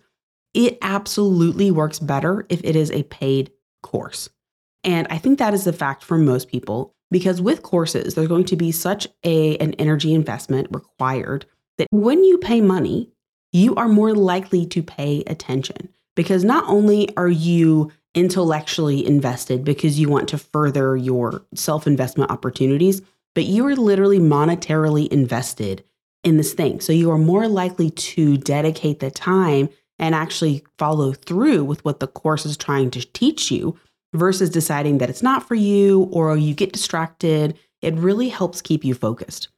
it 0.54 0.78
absolutely 0.82 1.72
works 1.72 2.00
better 2.00 2.46
if 2.50 2.62
it 2.64 2.76
is 2.76 2.92
a 2.92 3.04
paid 3.04 3.52
course. 3.82 4.30
And 4.84 5.08
I 5.10 5.18
think 5.18 5.40
that 5.40 5.54
is 5.54 5.64
the 5.64 5.74
fact 5.74 6.04
for 6.04 6.18
most 6.18 6.50
people 6.50 6.94
because 7.10 7.42
with 7.42 7.62
courses, 7.62 8.16
there's 8.16 8.28
going 8.28 8.46
to 8.46 8.56
be 8.56 8.72
such 8.72 9.08
a, 9.24 9.58
an 9.58 9.74
energy 9.76 10.14
investment 10.14 10.68
required 10.72 11.46
that 11.78 11.88
when 11.92 12.24
you 12.24 12.38
pay 12.38 12.62
money, 12.62 13.12
you 13.52 13.76
are 13.76 13.88
more 13.88 14.14
likely 14.14 14.66
to 14.68 14.82
pay 14.82 15.24
attention 15.28 15.90
because 16.16 16.44
not 16.44 16.64
only 16.68 17.16
are 17.18 17.30
you 17.30 17.92
intellectually 18.14 19.06
invested 19.06 19.64
because 19.64 20.00
you 20.00 20.10
want 20.10 20.30
to 20.30 20.38
further 20.38 20.98
your 20.98 21.46
self 21.56 21.88
investment 21.88 22.32
opportunities, 22.32 23.02
but 23.36 23.46
you 23.46 23.66
are 23.68 23.76
literally 23.76 24.20
monetarily 24.20 25.08
invested 25.08 25.84
in 26.24 26.38
this 26.38 26.54
thing. 26.54 26.80
So 26.80 26.94
you 26.94 27.10
are 27.12 27.18
more 27.18 27.48
likely 27.48 27.90
to 27.90 28.38
dedicate 28.38 29.00
the 29.00 29.12
time 29.12 29.70
and 29.98 30.16
actually 30.16 30.64
follow 30.78 31.14
through 31.14 31.64
with 31.64 31.84
what 31.86 32.00
the 32.00 32.08
course 32.08 32.46
is 32.46 32.58
trying 32.58 32.92
to 32.92 33.14
teach 33.14 33.52
you 33.52 33.78
versus 34.14 34.50
deciding 34.50 34.98
that 34.98 35.10
it's 35.10 35.24
not 35.24 35.48
for 35.48 35.56
you 35.56 36.10
or 36.12 36.36
you 36.36 36.54
get 36.54 36.74
distracted. 36.74 37.58
It 37.82 37.96
really 37.96 38.30
helps 38.30 38.62
keep 38.62 38.84
you 38.84 38.94
focused. 38.94 39.50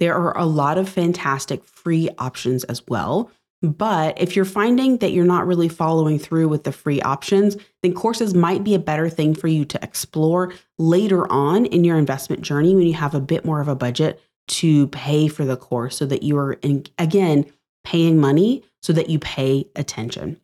There 0.00 0.14
are 0.14 0.36
a 0.36 0.46
lot 0.46 0.78
of 0.78 0.88
fantastic 0.88 1.64
free 1.64 2.08
options 2.18 2.64
as 2.64 2.82
well. 2.88 3.30
But 3.64 4.20
if 4.20 4.36
you're 4.36 4.44
finding 4.44 4.98
that 4.98 5.12
you're 5.12 5.24
not 5.24 5.46
really 5.46 5.68
following 5.68 6.18
through 6.18 6.48
with 6.48 6.64
the 6.64 6.72
free 6.72 7.00
options, 7.02 7.56
then 7.82 7.94
courses 7.94 8.34
might 8.34 8.62
be 8.62 8.74
a 8.74 8.78
better 8.78 9.08
thing 9.08 9.34
for 9.34 9.48
you 9.48 9.64
to 9.64 9.82
explore 9.82 10.52
later 10.78 11.30
on 11.32 11.66
in 11.66 11.84
your 11.84 11.96
investment 11.96 12.42
journey 12.42 12.74
when 12.74 12.86
you 12.86 12.94
have 12.94 13.14
a 13.14 13.20
bit 13.20 13.44
more 13.44 13.60
of 13.60 13.68
a 13.68 13.74
budget 13.74 14.20
to 14.46 14.88
pay 14.88 15.28
for 15.28 15.44
the 15.44 15.56
course 15.56 15.96
so 15.96 16.04
that 16.06 16.22
you 16.22 16.36
are, 16.36 16.52
in, 16.54 16.84
again, 16.98 17.46
paying 17.84 18.20
money 18.20 18.62
so 18.82 18.92
that 18.92 19.08
you 19.08 19.18
pay 19.18 19.66
attention. 19.74 20.38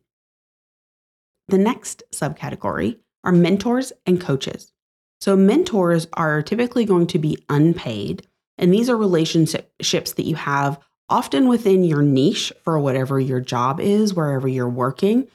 The 1.47 1.59
next 1.59 2.03
subcategory 2.11 2.97
are 3.23 3.31
mentors 3.31 3.93
and 4.05 4.19
coaches. 4.19 4.73
So, 5.19 5.35
mentors 5.35 6.07
are 6.13 6.41
typically 6.41 6.85
going 6.85 7.05
to 7.07 7.19
be 7.19 7.37
unpaid 7.47 8.25
and 8.61 8.71
these 8.71 8.89
are 8.89 8.95
relationships 8.95 10.13
that 10.13 10.25
you 10.25 10.35
have 10.35 10.79
often 11.11 11.47
within 11.47 11.83
your 11.83 12.01
niche 12.01 12.51
for 12.63 12.79
whatever 12.79 13.19
your 13.19 13.41
job 13.41 13.79
is, 13.79 14.13
wherever 14.13 14.47
you're 14.47 14.69
working. 14.69 15.27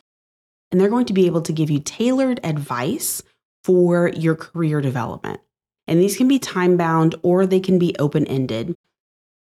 And 0.73 0.81
they're 0.81 0.89
going 0.89 1.07
to 1.07 1.13
be 1.13 1.27
able 1.27 1.43
to 1.43 1.53
give 1.53 1.71
you 1.71 1.79
tailored 1.79 2.41
advice 2.43 3.23
for 3.63 4.09
your 4.09 4.35
career 4.35 4.81
development. 4.81 5.41
And 5.87 6.01
these 6.01 6.17
can 6.17 6.27
be 6.27 6.39
time 6.39 6.77
bound 6.77 7.15
or 7.23 7.47
they 7.47 7.61
can 7.61 7.79
be 7.79 7.95
open 7.99 8.27
ended. 8.27 8.75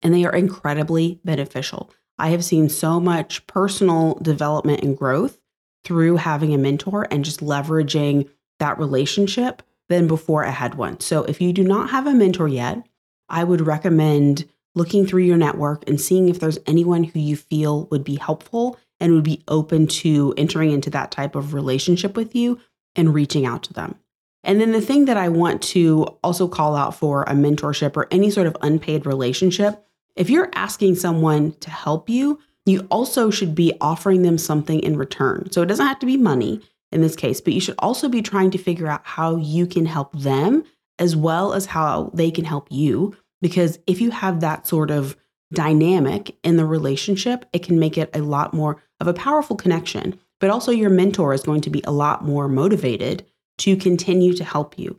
And 0.03 0.13
they 0.13 0.25
are 0.25 0.35
incredibly 0.35 1.21
beneficial. 1.25 1.91
I 2.19 2.31
have 2.31 2.45
seen 2.45 2.69
so 2.69 3.01
much 3.01 3.47
personal 3.47 4.15
development 4.17 4.83
and 4.83 4.97
growth 4.97 5.39
through 5.85 6.17
having 6.17 6.53
a 6.53 6.59
mentor 6.59 7.07
and 7.11 7.25
just 7.25 7.41
leveraging 7.41 8.29
that 8.59 8.79
relationship 8.79 9.63
than 9.89 10.07
before 10.07 10.45
I 10.45 10.51
had 10.51 10.75
one. 10.75 11.01
So 11.01 11.23
if 11.25 11.41
you 11.41 11.53
do 11.53 11.65
not 11.65 11.91
have 11.91 12.07
a 12.07 12.13
mentor 12.13 12.49
yet, 12.49 12.87
I 13.29 13.45
would 13.45 13.67
recommend 13.67 14.49
looking 14.79 15.07
through 15.07 15.25
your 15.25 15.37
network 15.37 15.87
and 15.87 16.01
seeing 16.01 16.29
if 16.29 16.41
there's 16.41 16.59
anyone 16.67 17.05
who 17.05 17.19
you 17.21 17.37
feel 17.37 17.87
would 17.91 18.05
be 18.05 18.17
helpful 18.17 18.79
and 19.01 19.13
would 19.13 19.25
be 19.25 19.43
open 19.49 19.87
to 19.87 20.33
entering 20.37 20.71
into 20.73 20.89
that 20.91 21.11
type 21.11 21.35
of 21.35 21.53
relationship 21.53 22.17
with 22.17 22.35
you 22.35 22.59
and 22.97 23.15
reaching 23.15 23.45
out 23.45 23.63
to 23.65 23.73
them. 23.75 23.97
And 24.45 24.61
then 24.61 24.73
the 24.73 24.81
thing 24.81 25.05
that 25.05 25.17
I 25.17 25.29
want 25.29 25.63
to 25.63 26.05
also 26.23 26.49
call 26.49 26.75
out 26.75 26.95
for 26.95 27.25
a 27.25 27.33
mentorship 27.33 27.97
or 27.97 28.09
any 28.11 28.31
sort 28.31 28.47
of 28.47 28.57
unpaid 28.63 29.05
relationship, 29.05 29.85
if 30.17 30.31
you're 30.31 30.51
asking 30.55 30.95
someone 30.95 31.53
to 31.61 31.71
help 31.71 32.09
you, 32.09 32.39
you 32.65 32.87
also 32.91 33.31
should 33.31 33.55
be 33.55 33.73
offering 33.81 34.23
them 34.23 34.39
something 34.39 34.81
in 34.81 34.97
return. 34.97 35.51
So 35.51 35.63
it 35.63 35.67
doesn't 35.67 35.87
have 35.87 35.99
to 36.01 36.07
be 36.07 36.17
money 36.17 36.61
in 36.93 37.03
this 37.03 37.17
case, 37.17 37.41
but 37.41 37.53
you 37.53 37.61
should 37.61 37.75
also 37.79 38.09
be 38.09 38.23
trying 38.23 38.51
to 38.53 38.59
figure 38.59 38.87
out 38.87 39.03
how 39.05 39.37
you 39.37 39.67
can 39.67 39.87
help 39.87 40.13
them 40.13 40.65
as 40.99 41.15
well 41.15 41.53
as 41.53 41.67
how 41.67 42.11
they 42.15 42.31
can 42.31 42.45
help 42.45 42.67
you. 42.71 43.17
Because 43.41 43.79
if 43.87 44.01
you 44.01 44.11
have 44.11 44.41
that 44.41 44.67
sort 44.67 44.91
of 44.91 45.17
dynamic 45.53 46.37
in 46.43 46.57
the 46.57 46.67
relationship, 46.67 47.47
it 47.53 47.63
can 47.63 47.79
make 47.79 47.97
it 47.97 48.11
a 48.15 48.23
lot 48.23 48.53
more 48.53 48.83
of 49.01 49.07
a 49.07 49.15
powerful 49.15 49.57
connection. 49.57 50.19
But 50.41 50.51
also, 50.51 50.71
your 50.71 50.91
mentor 50.91 51.33
is 51.33 51.43
going 51.43 51.63
to 51.63 51.71
be 51.71 51.83
a 51.85 51.93
lot 51.93 52.25
more 52.25 52.49
motivated 52.49 53.27
to 53.59 53.77
continue 53.77 54.33
to 54.35 54.45
help 54.45 54.79
you. 54.79 54.99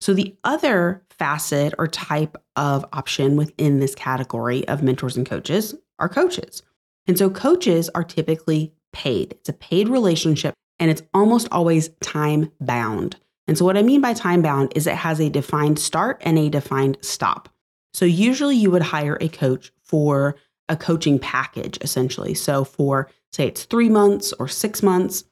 So, 0.00 0.14
the 0.14 0.36
other 0.44 1.02
facet 1.10 1.74
or 1.78 1.88
type 1.88 2.36
of 2.54 2.84
option 2.92 3.36
within 3.36 3.80
this 3.80 3.94
category 3.94 4.66
of 4.68 4.82
mentors 4.82 5.16
and 5.16 5.26
coaches 5.26 5.74
are 5.98 6.08
coaches. 6.08 6.62
And 7.06 7.18
so, 7.18 7.28
coaches 7.28 7.88
are 7.94 8.04
typically 8.04 8.72
paid, 8.92 9.32
it's 9.32 9.48
a 9.48 9.52
paid 9.52 9.88
relationship 9.88 10.54
and 10.78 10.90
it's 10.90 11.02
almost 11.12 11.48
always 11.50 11.88
time 12.00 12.52
bound. 12.60 13.16
And 13.48 13.56
so, 13.56 13.64
what 13.64 13.76
I 13.76 13.82
mean 13.82 14.00
by 14.00 14.12
time 14.12 14.42
bound 14.42 14.72
is 14.74 14.86
it 14.86 14.96
has 14.96 15.20
a 15.20 15.30
defined 15.30 15.78
start 15.78 16.20
and 16.24 16.38
a 16.38 16.48
defined 16.48 16.98
stop. 17.00 17.48
So, 17.94 18.04
usually 18.04 18.56
you 18.56 18.70
would 18.70 18.82
hire 18.82 19.18
a 19.20 19.28
coach 19.28 19.72
for 19.82 20.36
a 20.68 20.76
coaching 20.76 21.18
package, 21.18 21.78
essentially. 21.80 22.34
So, 22.34 22.64
for 22.64 23.08
say 23.32 23.48
it's 23.48 23.64
three 23.64 23.88
months 23.88 24.32
or 24.38 24.48
six 24.48 24.82
months, 24.82 25.24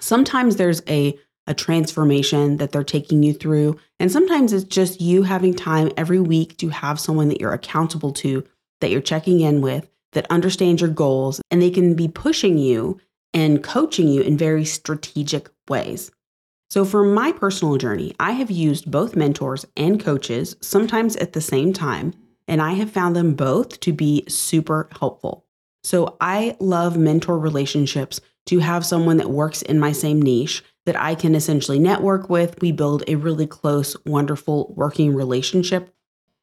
sometimes 0.00 0.56
there's 0.56 0.82
a 0.88 1.18
a 1.46 1.54
transformation 1.54 2.56
that 2.56 2.72
they're 2.72 2.82
taking 2.82 3.22
you 3.22 3.34
through. 3.34 3.78
And 4.00 4.10
sometimes 4.10 4.52
it's 4.52 4.64
just 4.64 5.00
you 5.00 5.24
having 5.24 5.54
time 5.54 5.92
every 5.96 6.20
week 6.20 6.56
to 6.58 6.70
have 6.70 6.98
someone 6.98 7.28
that 7.28 7.40
you're 7.40 7.52
accountable 7.52 8.12
to, 8.14 8.44
that 8.80 8.90
you're 8.90 9.02
checking 9.02 9.40
in 9.40 9.60
with, 9.60 9.88
that 10.12 10.26
understands 10.30 10.80
your 10.80 10.90
goals, 10.90 11.40
and 11.50 11.60
they 11.60 11.70
can 11.70 11.94
be 11.94 12.08
pushing 12.08 12.56
you 12.56 12.98
and 13.34 13.62
coaching 13.62 14.08
you 14.08 14.22
in 14.22 14.38
very 14.38 14.64
strategic 14.64 15.50
ways. 15.68 16.10
So, 16.70 16.84
for 16.84 17.04
my 17.04 17.30
personal 17.32 17.76
journey, 17.76 18.14
I 18.18 18.32
have 18.32 18.50
used 18.50 18.90
both 18.90 19.16
mentors 19.16 19.64
and 19.76 20.02
coaches, 20.02 20.56
sometimes 20.60 21.14
at 21.16 21.32
the 21.32 21.40
same 21.40 21.72
time, 21.72 22.14
and 22.48 22.60
I 22.60 22.72
have 22.72 22.90
found 22.90 23.14
them 23.14 23.34
both 23.34 23.80
to 23.80 23.92
be 23.92 24.24
super 24.28 24.88
helpful. 24.98 25.46
So, 25.82 26.16
I 26.20 26.56
love 26.60 26.96
mentor 26.96 27.38
relationships 27.38 28.20
to 28.46 28.58
have 28.58 28.84
someone 28.84 29.18
that 29.18 29.30
works 29.30 29.62
in 29.62 29.78
my 29.78 29.92
same 29.92 30.20
niche 30.20 30.64
that 30.86 31.00
I 31.00 31.14
can 31.14 31.34
essentially 31.34 31.78
network 31.78 32.28
with. 32.28 32.60
We 32.60 32.72
build 32.72 33.04
a 33.08 33.14
really 33.16 33.46
close, 33.46 33.96
wonderful 34.04 34.74
working 34.76 35.14
relationship. 35.14 35.94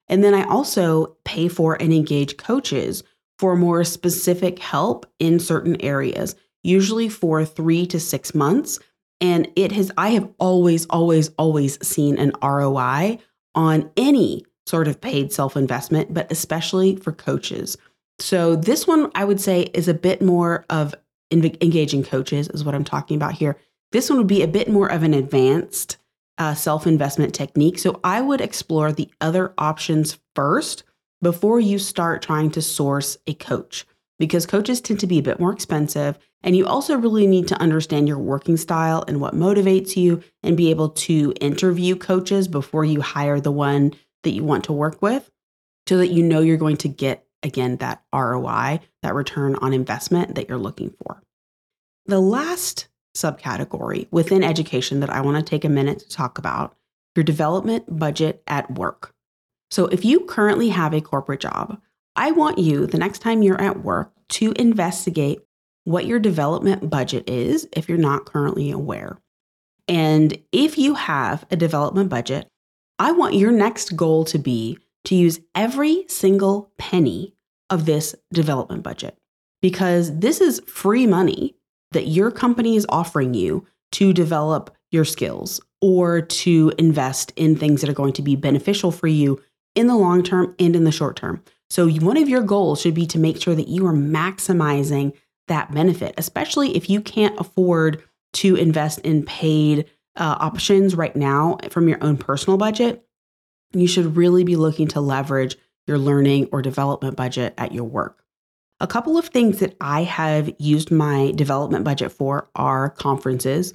And 0.08 0.24
then 0.24 0.34
I 0.34 0.44
also 0.44 1.18
pay 1.24 1.48
for 1.48 1.80
and 1.82 1.94
engage 1.94 2.38
coaches 2.38 3.04
for 3.38 3.56
more 3.56 3.84
specific 3.84 4.60
help 4.60 5.06
in 5.20 5.40
certain 5.40 5.80
areas, 5.82 6.36
usually 6.64 7.10
for 7.10 7.46
three 7.46 7.86
to 7.88 8.00
six 8.00 8.36
months 8.36 8.80
and 9.22 9.48
it 9.56 9.72
has, 9.72 9.92
I 9.98 10.10
have 10.10 10.28
always, 10.40 10.88
always, 10.88 11.30
always 11.38 11.88
seen 11.88 12.18
an 12.18 12.34
ROI 12.44 13.20
on 13.54 13.92
any 13.96 14.46
sort 14.66 14.88
of 14.88 15.00
paid 15.00 15.32
self 15.32 15.56
investment, 15.56 16.14
but 16.14 16.32
especially 16.32 16.96
for 16.96 17.12
coaches. 17.12 17.78
So 18.20 18.56
this 18.56 18.88
one 18.88 19.12
I 19.16 19.24
would 19.24 19.40
say 19.40 19.64
is 19.74 19.88
a 19.88 19.94
bit 19.94 20.22
more 20.22 20.66
of 20.70 20.96
engaging 21.32 22.04
coaches, 22.04 22.50
is 22.50 22.64
what 22.64 22.76
I'm 22.76 22.84
talking 22.84 23.16
about 23.16 23.34
here. 23.34 23.58
This 23.92 24.10
one 24.10 24.18
would 24.18 24.28
be 24.28 24.42
a 24.42 24.48
bit 24.48 24.70
more 24.70 24.92
of 24.92 25.04
an 25.04 25.14
advanced 25.14 25.98
uh, 26.38 26.56
self 26.56 26.88
investment 26.88 27.34
technique. 27.34 27.78
So 27.80 28.00
I 28.04 28.22
would 28.22 28.42
explore 28.42 28.92
the 28.92 29.10
other 29.22 29.54
options 29.58 30.20
first 30.36 30.84
before 31.22 31.60
you 31.60 31.78
start 31.78 32.22
trying 32.22 32.50
to 32.52 32.62
source 32.62 33.18
a 33.28 33.34
coach 33.34 33.86
because 34.22 34.46
coaches 34.46 34.80
tend 34.80 35.00
to 35.00 35.08
be 35.08 35.18
a 35.18 35.24
bit 35.24 35.40
more 35.40 35.52
expensive 35.52 36.20
and 36.44 36.56
you 36.56 36.64
also 36.68 36.96
really 36.96 37.26
need 37.26 37.48
to 37.48 37.60
understand 37.60 38.08
your 38.08 38.20
working 38.20 38.56
style 38.56 39.04
and 39.08 39.20
what 39.20 39.34
motivates 39.34 39.98
you 39.98 40.22
and 40.44 40.56
be 40.56 40.70
able 40.70 40.90
to 40.90 41.34
interview 41.42 41.96
coaches 41.96 42.48
before 42.48 42.86
you 42.86 43.02
hire 43.02 43.40
the 43.40 43.52
one 43.52 43.96
that 44.22 44.30
you 44.30 44.44
want 44.44 44.64
to 44.66 44.74
work 44.74 45.02
with 45.02 45.32
so 45.88 45.98
that 45.98 46.10
you 46.10 46.22
know 46.22 46.40
you're 46.40 46.56
going 46.56 46.78
to 46.78 46.88
get, 46.88 47.26
again, 47.42 47.78
that 47.78 48.04
ROI, 48.14 48.80
that 49.02 49.16
return 49.16 49.56
on 49.56 49.74
investment 49.74 50.36
that 50.36 50.48
you're 50.48 50.60
looking 50.60 50.94
for. 51.04 51.24
The 52.06 52.22
last 52.22 52.90
subcategory 53.18 54.08
within 54.12 54.44
education 54.44 55.00
that 55.00 55.10
I 55.10 55.22
want 55.22 55.38
to 55.38 55.50
take 55.50 55.66
a 55.66 55.70
minute 55.70 55.98
to 55.98 56.10
talk 56.10 56.38
about 56.38 56.76
your 57.16 57.24
development 57.24 57.86
budget 57.98 58.44
at 58.46 58.70
work. 58.70 59.16
So, 59.72 59.88
if 59.88 60.06
you 60.06 60.26
currently 60.26 60.70
have 60.70 60.94
a 60.94 61.02
corporate 61.02 61.40
job, 61.40 61.82
I 62.16 62.32
want 62.32 62.58
you 62.58 62.88
the 62.88 62.98
next 62.98 63.20
time 63.20 63.42
you're 63.42 63.62
at 63.62 63.84
work 63.84 64.12
to 64.30 64.52
investigate 64.54 65.40
what 65.84 66.06
your 66.06 66.20
development 66.20 66.90
budget 66.90 67.30
is 67.30 67.68
if 67.74 67.90
you're 67.90 67.98
not 67.98 68.26
currently 68.26 68.72
aware. 68.72 69.18
And 69.88 70.38
if 70.52 70.78
you 70.78 70.96
have 70.96 71.46
a 71.52 71.56
development 71.56 72.10
budget, 72.10 72.48
I 73.00 73.12
want 73.12 73.36
your 73.36 73.52
next 73.52 73.96
goal 73.96 74.26
to 74.26 74.38
be 74.38 74.78
to 75.06 75.16
use 75.16 75.40
every 75.56 76.06
single 76.08 76.72
penny 76.78 77.34
of 77.70 77.86
this 77.86 78.14
development 78.32 78.84
budget 78.84 79.18
because 79.62 80.18
this 80.20 80.42
is 80.42 80.62
free 80.68 81.08
money 81.08 81.56
that 81.92 82.08
your 82.08 82.32
company 82.32 82.76
is 82.76 82.86
offering 82.90 83.34
you 83.34 83.66
to 83.94 84.14
develop 84.14 84.76
your 84.92 85.06
skills 85.06 85.62
or 85.82 86.22
to 86.22 86.72
invest 86.78 87.34
in 87.36 87.56
things 87.56 87.82
that 87.82 87.90
are 87.90 87.94
going 87.94 88.14
to 88.14 88.22
be 88.22 88.36
beneficial 88.36 88.92
for 88.92 89.08
you 89.08 89.42
in 89.76 89.88
the 89.88 89.96
long 89.96 90.22
term 90.22 90.56
and 90.60 90.76
in 90.76 90.84
the 90.84 90.92
short 90.92 91.16
term. 91.16 91.44
So, 91.72 91.90
one 91.90 92.18
of 92.18 92.28
your 92.28 92.42
goals 92.42 92.82
should 92.82 92.96
be 92.96 93.08
to 93.08 93.18
make 93.18 93.42
sure 93.42 93.56
that 93.56 93.70
you 93.70 93.88
are 93.88 93.94
maximizing 93.94 95.14
that 95.48 95.74
benefit, 95.74 96.14
especially 96.18 96.76
if 96.76 96.90
you 96.90 97.00
can't 97.00 97.40
afford 97.40 98.04
to 98.34 98.58
invest 98.58 99.00
in 99.00 99.24
paid 99.24 99.90
uh, 100.18 100.36
options 100.38 100.96
right 100.96 101.16
now 101.16 101.60
from 101.70 101.88
your 101.88 101.98
own 102.04 102.18
personal 102.18 102.58
budget. 102.58 103.06
You 103.72 103.88
should 103.88 104.18
really 104.18 104.44
be 104.44 104.58
looking 104.58 104.90
to 104.90 105.00
leverage 105.00 105.56
your 105.88 105.98
learning 105.98 106.50
or 106.52 106.62
development 106.62 107.16
budget 107.16 107.54
at 107.58 107.72
your 107.72 107.86
work. 107.86 108.22
A 108.82 108.88
couple 108.88 109.18
of 109.18 109.28
things 109.28 109.60
that 109.60 109.78
I 109.80 110.04
have 110.04 110.54
used 110.60 110.92
my 110.92 111.32
development 111.36 111.86
budget 111.86 112.12
for 112.12 112.50
are 112.54 112.90
conferences. 112.90 113.74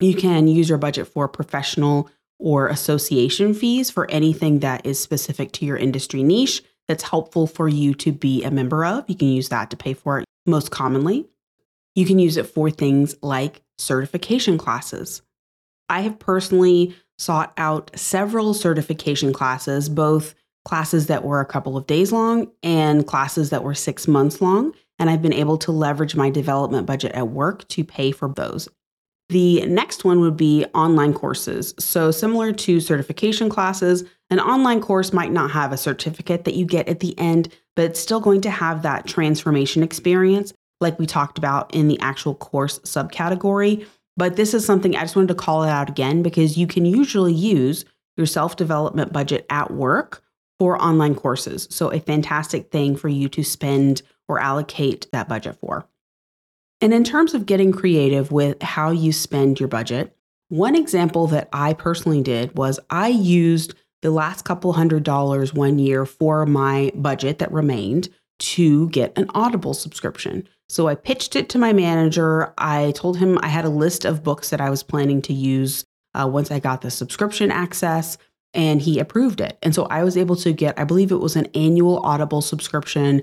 You 0.00 0.14
can 0.14 0.48
use 0.48 0.68
your 0.68 0.76
budget 0.76 1.08
for 1.08 1.28
professional 1.28 2.10
or 2.38 2.68
association 2.68 3.54
fees 3.54 3.88
for 3.88 4.10
anything 4.10 4.58
that 4.58 4.84
is 4.84 4.98
specific 4.98 5.52
to 5.52 5.64
your 5.64 5.78
industry 5.78 6.22
niche 6.22 6.62
that's 6.88 7.02
helpful 7.02 7.46
for 7.46 7.68
you 7.68 7.94
to 7.94 8.12
be 8.12 8.44
a 8.44 8.50
member 8.50 8.84
of. 8.84 9.04
You 9.08 9.16
can 9.16 9.28
use 9.28 9.48
that 9.48 9.70
to 9.70 9.76
pay 9.76 9.94
for 9.94 10.20
it 10.20 10.24
most 10.46 10.70
commonly. 10.70 11.26
You 11.94 12.06
can 12.06 12.18
use 12.18 12.36
it 12.36 12.46
for 12.46 12.70
things 12.70 13.16
like 13.22 13.62
certification 13.78 14.58
classes. 14.58 15.22
I 15.88 16.00
have 16.00 16.18
personally 16.18 16.94
sought 17.18 17.52
out 17.56 17.90
several 17.98 18.54
certification 18.54 19.32
classes, 19.32 19.88
both 19.88 20.34
classes 20.64 21.06
that 21.06 21.24
were 21.24 21.40
a 21.40 21.46
couple 21.46 21.76
of 21.76 21.86
days 21.86 22.12
long 22.12 22.50
and 22.62 23.06
classes 23.06 23.50
that 23.50 23.62
were 23.62 23.74
six 23.74 24.06
months 24.08 24.40
long. 24.40 24.72
And 24.98 25.08
I've 25.08 25.22
been 25.22 25.32
able 25.32 25.58
to 25.58 25.72
leverage 25.72 26.16
my 26.16 26.30
development 26.30 26.86
budget 26.86 27.12
at 27.12 27.28
work 27.28 27.66
to 27.68 27.84
pay 27.84 28.10
for 28.10 28.28
those. 28.28 28.68
The 29.28 29.66
next 29.66 30.04
one 30.04 30.20
would 30.20 30.36
be 30.36 30.64
online 30.74 31.12
courses. 31.12 31.74
So, 31.78 32.12
similar 32.12 32.52
to 32.52 32.80
certification 32.80 33.48
classes, 33.48 34.04
an 34.30 34.38
online 34.38 34.80
course 34.80 35.12
might 35.12 35.32
not 35.32 35.50
have 35.50 35.72
a 35.72 35.76
certificate 35.76 36.44
that 36.44 36.54
you 36.54 36.64
get 36.64 36.88
at 36.88 37.00
the 37.00 37.18
end, 37.18 37.52
but 37.74 37.86
it's 37.86 38.00
still 38.00 38.20
going 38.20 38.40
to 38.42 38.50
have 38.50 38.82
that 38.82 39.06
transformation 39.06 39.82
experience, 39.82 40.52
like 40.80 40.98
we 40.98 41.06
talked 41.06 41.38
about 41.38 41.74
in 41.74 41.88
the 41.88 41.98
actual 42.00 42.36
course 42.36 42.78
subcategory. 42.80 43.84
But 44.16 44.36
this 44.36 44.54
is 44.54 44.64
something 44.64 44.94
I 44.94 45.00
just 45.00 45.16
wanted 45.16 45.28
to 45.28 45.34
call 45.34 45.64
it 45.64 45.70
out 45.70 45.88
again 45.88 46.22
because 46.22 46.56
you 46.56 46.68
can 46.68 46.86
usually 46.86 47.34
use 47.34 47.84
your 48.16 48.26
self 48.26 48.54
development 48.54 49.12
budget 49.12 49.44
at 49.50 49.72
work 49.72 50.22
for 50.60 50.80
online 50.80 51.16
courses. 51.16 51.66
So, 51.70 51.92
a 51.92 51.98
fantastic 51.98 52.70
thing 52.70 52.94
for 52.96 53.08
you 53.08 53.28
to 53.30 53.42
spend 53.42 54.02
or 54.28 54.38
allocate 54.38 55.08
that 55.12 55.28
budget 55.28 55.56
for. 55.60 55.88
And 56.80 56.92
in 56.92 57.04
terms 57.04 57.34
of 57.34 57.46
getting 57.46 57.72
creative 57.72 58.30
with 58.30 58.62
how 58.62 58.90
you 58.90 59.12
spend 59.12 59.58
your 59.58 59.68
budget, 59.68 60.14
one 60.48 60.76
example 60.76 61.26
that 61.28 61.48
I 61.52 61.72
personally 61.72 62.22
did 62.22 62.56
was 62.56 62.78
I 62.90 63.08
used 63.08 63.74
the 64.02 64.10
last 64.10 64.44
couple 64.44 64.72
hundred 64.74 65.02
dollars 65.02 65.54
one 65.54 65.78
year 65.78 66.04
for 66.04 66.46
my 66.46 66.92
budget 66.94 67.38
that 67.38 67.50
remained 67.50 68.08
to 68.38 68.88
get 68.90 69.16
an 69.16 69.26
Audible 69.34 69.74
subscription. 69.74 70.46
So 70.68 70.88
I 70.88 70.94
pitched 70.94 71.36
it 71.36 71.48
to 71.50 71.58
my 71.58 71.72
manager. 71.72 72.52
I 72.58 72.92
told 72.92 73.16
him 73.16 73.38
I 73.42 73.48
had 73.48 73.64
a 73.64 73.70
list 73.70 74.04
of 74.04 74.22
books 74.22 74.50
that 74.50 74.60
I 74.60 74.68
was 74.68 74.82
planning 74.82 75.22
to 75.22 75.32
use 75.32 75.84
uh, 76.14 76.28
once 76.28 76.50
I 76.50 76.60
got 76.60 76.82
the 76.82 76.90
subscription 76.90 77.50
access, 77.50 78.18
and 78.52 78.80
he 78.80 78.98
approved 78.98 79.40
it. 79.40 79.58
And 79.62 79.74
so 79.74 79.84
I 79.86 80.02
was 80.04 80.16
able 80.16 80.36
to 80.36 80.52
get, 80.52 80.78
I 80.78 80.84
believe 80.84 81.12
it 81.12 81.16
was 81.16 81.36
an 81.36 81.46
annual 81.54 81.98
Audible 82.00 82.42
subscription, 82.42 83.22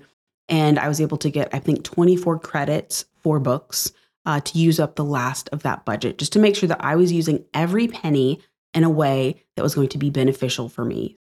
and 0.49 0.79
I 0.79 0.87
was 0.87 1.01
able 1.01 1.17
to 1.17 1.29
get, 1.29 1.53
I 1.53 1.59
think, 1.59 1.83
24 1.83 2.39
credits 2.39 3.05
four 3.23 3.39
books 3.39 3.91
uh, 4.25 4.39
to 4.41 4.57
use 4.57 4.79
up 4.79 4.95
the 4.95 5.03
last 5.03 5.49
of 5.51 5.63
that 5.63 5.85
budget, 5.85 6.17
just 6.17 6.33
to 6.33 6.39
make 6.39 6.55
sure 6.55 6.69
that 6.69 6.83
I 6.83 6.95
was 6.95 7.11
using 7.11 7.45
every 7.53 7.87
penny 7.87 8.41
in 8.73 8.83
a 8.83 8.89
way 8.89 9.43
that 9.55 9.63
was 9.63 9.75
going 9.75 9.89
to 9.89 9.97
be 9.97 10.09
beneficial 10.09 10.69
for 10.69 10.85
me. 10.85 11.17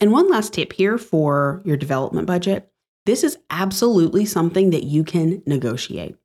And 0.00 0.12
one 0.12 0.30
last 0.30 0.52
tip 0.52 0.72
here 0.72 0.98
for 0.98 1.62
your 1.64 1.76
development 1.76 2.26
budget 2.26 2.70
this 3.06 3.22
is 3.22 3.38
absolutely 3.50 4.24
something 4.24 4.70
that 4.70 4.84
you 4.84 5.04
can 5.04 5.42
negotiate. 5.46 6.16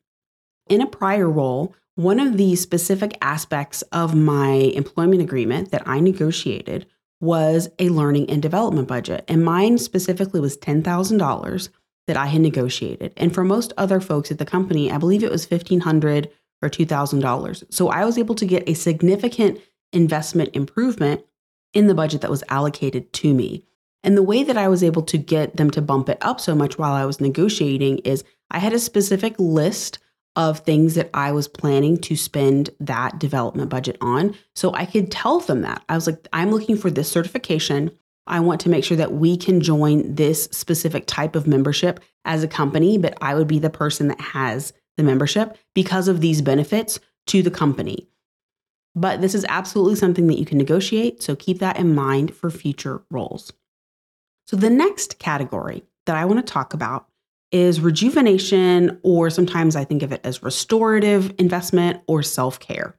In 0.70 0.82
a 0.82 0.88
prior 0.88 1.30
role, 1.30 1.76
one 1.96 2.20
of 2.20 2.38
the 2.38 2.56
specific 2.56 3.18
aspects 3.22 3.82
of 3.92 4.16
my 4.16 4.52
employment 4.54 5.22
agreement 5.22 5.72
that 5.72 5.84
I 5.86 6.00
negotiated 6.00 6.86
was 7.20 7.68
a 7.80 7.90
learning 7.90 8.30
and 8.30 8.42
development 8.42 8.88
budget. 8.88 9.26
And 9.28 9.44
mine 9.44 9.78
specifically 9.78 10.40
was 10.40 10.58
$10,000 10.58 11.70
that 12.10 12.18
I 12.18 12.26
had 12.26 12.42
negotiated. 12.42 13.14
And 13.18 13.32
for 13.32 13.44
most 13.44 13.72
other 13.78 14.02
folks 14.02 14.32
at 14.32 14.40
the 14.40 14.46
company, 14.46 14.92
I 14.92 14.98
believe 14.98 15.24
it 15.24 15.30
was 15.30 15.48
1,500 15.50 16.28
or 16.64 16.68
$2,000. 16.70 17.64
So 17.70 17.90
I 17.90 18.04
was 18.04 18.18
able 18.18 18.34
to 18.34 18.48
get 18.48 18.68
a 18.68 18.74
significant 18.74 19.60
investment 19.94 20.56
improvement 20.56 21.24
in 21.72 21.86
the 21.86 21.94
budget 21.94 22.22
that 22.22 22.32
was 22.32 22.44
allocated 22.50 23.14
to 23.14 23.32
me. 23.32 23.64
And 24.04 24.18
the 24.18 24.24
way 24.24 24.42
that 24.42 24.58
I 24.58 24.70
was 24.70 24.84
able 24.84 25.04
to 25.04 25.20
get 25.20 25.58
them 25.58 25.70
to 25.70 25.84
bump 25.84 26.10
it 26.10 26.18
up 26.22 26.40
so 26.40 26.56
much 26.56 26.80
while 26.80 26.94
I 26.94 27.06
was 27.06 27.22
negotiating 27.22 28.00
is 28.00 28.24
I 28.50 28.58
had 28.58 28.74
a 28.74 28.80
specific 28.80 29.36
list 29.38 30.00
of 30.36 30.62
things 30.62 30.96
that 30.96 31.12
I 31.14 31.32
was 31.32 31.48
planning 31.48 32.00
to 32.00 32.16
spend 32.16 32.72
that 32.80 33.20
development 33.20 33.70
budget 33.70 33.98
on. 34.02 34.34
So 34.56 34.74
I 34.74 34.86
could 34.86 35.12
tell 35.12 35.42
them 35.42 35.62
that. 35.62 35.84
I 35.88 35.94
was 35.94 36.08
like, 36.08 36.28
I'm 36.34 36.50
looking 36.50 36.76
for 36.76 36.90
this 36.90 37.12
certification. 37.12 37.92
I 38.28 38.40
want 38.40 38.62
to 38.62 38.70
make 38.70 38.84
sure 38.84 38.98
that 38.98 39.14
we 39.14 39.38
can 39.38 39.62
join 39.62 40.16
this 40.16 40.46
specific 40.46 41.06
type 41.08 41.36
of 41.36 41.48
membership 41.48 42.00
as 42.26 42.44
a 42.44 42.48
company, 42.48 42.98
but 42.98 43.18
I 43.22 43.34
would 43.34 43.48
be 43.48 43.60
the 43.60 43.70
person 43.70 44.08
that 44.10 44.22
has 44.22 44.74
the 44.98 45.04
membership 45.04 45.58
because 45.74 46.08
of 46.08 46.22
these 46.22 46.42
benefits 46.42 47.00
to 47.28 47.42
the 47.42 47.52
company. 47.52 48.08
But 48.96 49.22
this 49.22 49.34
is 49.34 49.46
absolutely 49.50 49.96
something 49.96 50.28
that 50.28 50.40
you 50.40 50.46
can 50.46 50.58
negotiate, 50.58 51.24
so 51.24 51.36
keep 51.36 51.60
that 51.60 51.78
in 51.78 51.96
mind 51.96 52.36
for 52.36 52.50
future 52.50 53.02
roles. 53.10 53.54
So, 54.48 54.58
the 54.58 54.70
next 54.70 55.20
category 55.20 55.84
that 56.06 56.16
I 56.16 56.26
want 56.26 56.46
to 56.46 56.54
talk 56.54 56.74
about 56.74 57.08
is 57.52 57.82
rejuvenation, 57.82 59.00
or 59.04 59.30
sometimes 59.30 59.76
I 59.76 59.84
think 59.84 60.04
of 60.04 60.12
it 60.12 60.22
as 60.24 60.44
restorative 60.44 61.34
investment 61.38 62.02
or 62.08 62.24
self 62.24 62.60
care. 62.60 62.96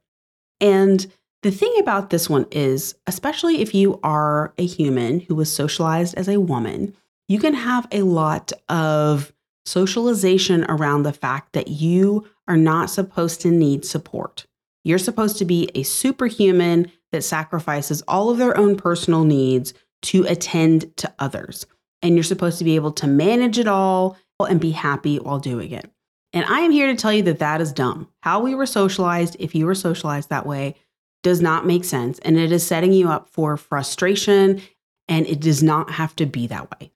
And 0.61 1.07
the 1.43 1.51
thing 1.51 1.75
about 1.81 2.11
this 2.11 2.29
one 2.29 2.47
is, 2.51 2.95
especially 3.07 3.61
if 3.61 3.75
you 3.75 3.99
are 4.03 4.53
a 4.59 4.67
human 4.67 5.21
who 5.21 5.35
was 5.35 5.53
socialized 5.53 6.15
as 6.17 6.29
a 6.29 6.41
woman, 6.41 6.95
you 7.29 7.39
can 7.39 7.55
have 7.55 7.87
a 7.93 8.03
lot 8.03 8.53
of 8.69 9.33
socialization 9.65 10.65
around 10.69 11.03
the 11.03 11.13
fact 11.13 11.53
that 11.53 11.69
you 11.69 12.27
are 12.49 12.57
not 12.57 12.91
supposed 12.91 13.41
to 13.41 13.51
need 13.51 13.85
support. 13.85 14.47
You're 14.85 14.99
supposed 14.99 15.39
to 15.39 15.45
be 15.45 15.71
a 15.75 15.83
superhuman 15.83 16.91
that 17.13 17.23
sacrifices 17.23 18.03
all 18.09 18.31
of 18.31 18.39
their 18.39 18.57
own 18.57 18.77
personal 18.77 19.25
needs 19.25 19.75
to 20.03 20.25
attend 20.25 20.97
to 20.99 21.13
others. 21.19 21.67
And 22.03 22.15
you're 22.15 22.25
supposed 22.25 22.59
to 22.59 22.65
be 22.65 22.77
able 22.77 22.93
to 22.93 23.07
manage 23.07 23.59
it 23.59 23.69
all 23.69 24.17
and 24.41 24.61
be 24.61 24.71
happy 24.71 25.19
while 25.19 25.39
doing 25.39 25.71
it. 25.71 25.91
And 26.33 26.47
I 26.47 26.61
am 26.61 26.71
here 26.71 26.87
to 26.87 26.97
tell 26.97 27.13
you 27.13 27.23
that 27.25 27.41
that 27.41 27.61
is 27.61 27.73
dumb. 27.73 28.09
How 28.23 28.41
we 28.41 28.55
were 28.55 28.67
socialized, 28.67 29.37
if 29.39 29.55
you 29.55 29.67
were 29.67 29.75
socialized 29.75 30.31
that 30.31 30.47
way, 30.47 30.77
does 31.23 31.41
not 31.41 31.67
make 31.67 31.85
sense 31.85 32.19
and 32.21 32.39
it 32.39 32.53
is 32.53 32.67
setting 32.67 32.93
you 32.93 33.09
up 33.09 33.29
for 33.29 33.57
frustration 33.57 34.61
and 35.09 35.27
it 35.27 35.41
does 35.41 35.63
not 35.63 35.91
have 35.91 36.15
to 36.17 36.27
be 36.27 36.47
that 36.47 36.71
way. 36.71 36.91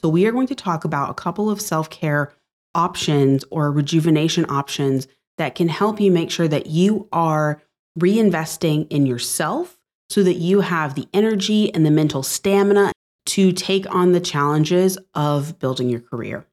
So, 0.00 0.08
we 0.08 0.26
are 0.26 0.32
going 0.32 0.48
to 0.48 0.54
talk 0.54 0.84
about 0.84 1.10
a 1.10 1.14
couple 1.14 1.48
of 1.48 1.60
self 1.60 1.88
care 1.88 2.32
options 2.74 3.44
or 3.50 3.70
rejuvenation 3.70 4.46
options 4.48 5.06
that 5.38 5.54
can 5.54 5.68
help 5.68 6.00
you 6.00 6.10
make 6.10 6.30
sure 6.30 6.48
that 6.48 6.66
you 6.66 7.08
are 7.12 7.62
reinvesting 7.98 8.86
in 8.90 9.06
yourself 9.06 9.78
so 10.10 10.22
that 10.22 10.34
you 10.34 10.60
have 10.60 10.94
the 10.94 11.08
energy 11.12 11.72
and 11.74 11.86
the 11.86 11.90
mental 11.90 12.22
stamina 12.22 12.92
to 13.24 13.52
take 13.52 13.92
on 13.94 14.12
the 14.12 14.20
challenges 14.20 14.98
of 15.14 15.58
building 15.58 15.88
your 15.88 16.00
career. 16.00 16.46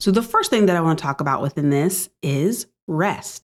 So, 0.00 0.10
the 0.10 0.22
first 0.22 0.50
thing 0.50 0.66
that 0.66 0.76
I 0.76 0.80
want 0.80 0.98
to 0.98 1.02
talk 1.02 1.20
about 1.20 1.42
within 1.42 1.70
this 1.70 2.10
is 2.22 2.66
rest. 2.88 3.44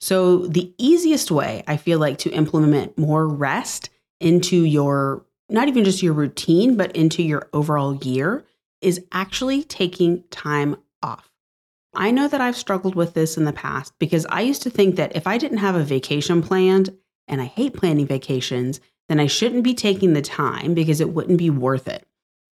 So, 0.00 0.46
the 0.46 0.72
easiest 0.78 1.30
way 1.30 1.62
I 1.66 1.76
feel 1.76 1.98
like 1.98 2.18
to 2.18 2.30
implement 2.30 2.98
more 2.98 3.26
rest 3.26 3.90
into 4.20 4.64
your 4.64 5.24
not 5.48 5.68
even 5.68 5.84
just 5.84 6.02
your 6.02 6.14
routine, 6.14 6.76
but 6.76 6.96
into 6.96 7.22
your 7.22 7.48
overall 7.52 7.94
year 7.96 8.44
is 8.80 9.04
actually 9.12 9.62
taking 9.62 10.24
time 10.30 10.76
off. 11.02 11.30
I 11.94 12.10
know 12.10 12.28
that 12.28 12.40
I've 12.40 12.56
struggled 12.56 12.94
with 12.94 13.14
this 13.14 13.36
in 13.36 13.44
the 13.44 13.52
past 13.52 13.92
because 13.98 14.26
I 14.26 14.40
used 14.40 14.62
to 14.62 14.70
think 14.70 14.96
that 14.96 15.14
if 15.14 15.26
I 15.26 15.38
didn't 15.38 15.58
have 15.58 15.76
a 15.76 15.84
vacation 15.84 16.42
planned, 16.42 16.96
and 17.28 17.40
I 17.40 17.46
hate 17.46 17.74
planning 17.74 18.06
vacations, 18.06 18.80
then 19.08 19.20
I 19.20 19.26
shouldn't 19.26 19.64
be 19.64 19.74
taking 19.74 20.12
the 20.12 20.22
time 20.22 20.74
because 20.74 21.00
it 21.00 21.10
wouldn't 21.10 21.38
be 21.38 21.50
worth 21.50 21.88
it. 21.88 22.06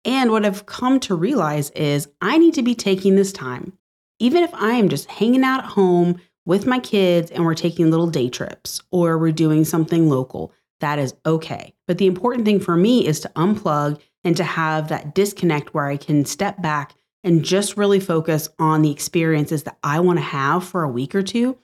And 0.05 0.31
what 0.31 0.45
I've 0.45 0.65
come 0.65 0.99
to 1.01 1.15
realize 1.15 1.69
is 1.71 2.07
I 2.21 2.37
need 2.37 2.53
to 2.55 2.63
be 2.63 2.75
taking 2.75 3.15
this 3.15 3.31
time. 3.31 3.73
Even 4.19 4.43
if 4.43 4.53
I 4.53 4.71
am 4.71 4.89
just 4.89 5.09
hanging 5.09 5.43
out 5.43 5.63
at 5.63 5.71
home 5.71 6.19
with 6.49 6.65
my 6.65 6.79
kids 6.79 7.29
and 7.29 7.45
we're 7.45 7.53
taking 7.53 7.91
little 7.91 8.09
day 8.09 8.27
trips 8.27 8.81
or 8.89 9.19
we're 9.19 9.31
doing 9.31 9.63
something 9.63 10.09
local, 10.09 10.51
that 10.79 10.97
is 10.97 11.13
okay. 11.23 11.75
But 11.87 11.99
the 11.99 12.07
important 12.07 12.43
thing 12.43 12.59
for 12.59 12.75
me 12.75 13.05
is 13.05 13.19
to 13.19 13.29
unplug 13.35 14.01
and 14.23 14.35
to 14.35 14.43
have 14.43 14.89
that 14.89 15.13
disconnect 15.13 15.75
where 15.75 15.85
I 15.85 15.95
can 15.95 16.25
step 16.25 16.59
back 16.59 16.95
and 17.23 17.45
just 17.45 17.77
really 17.77 17.99
focus 17.99 18.49
on 18.57 18.81
the 18.81 18.89
experiences 18.89 19.61
that 19.63 19.77
I 19.83 19.99
want 19.99 20.17
to 20.17 20.25
have 20.25 20.63
for 20.63 20.81
a 20.81 20.89
week 20.89 21.13
or 21.13 21.21
two. 21.21 21.55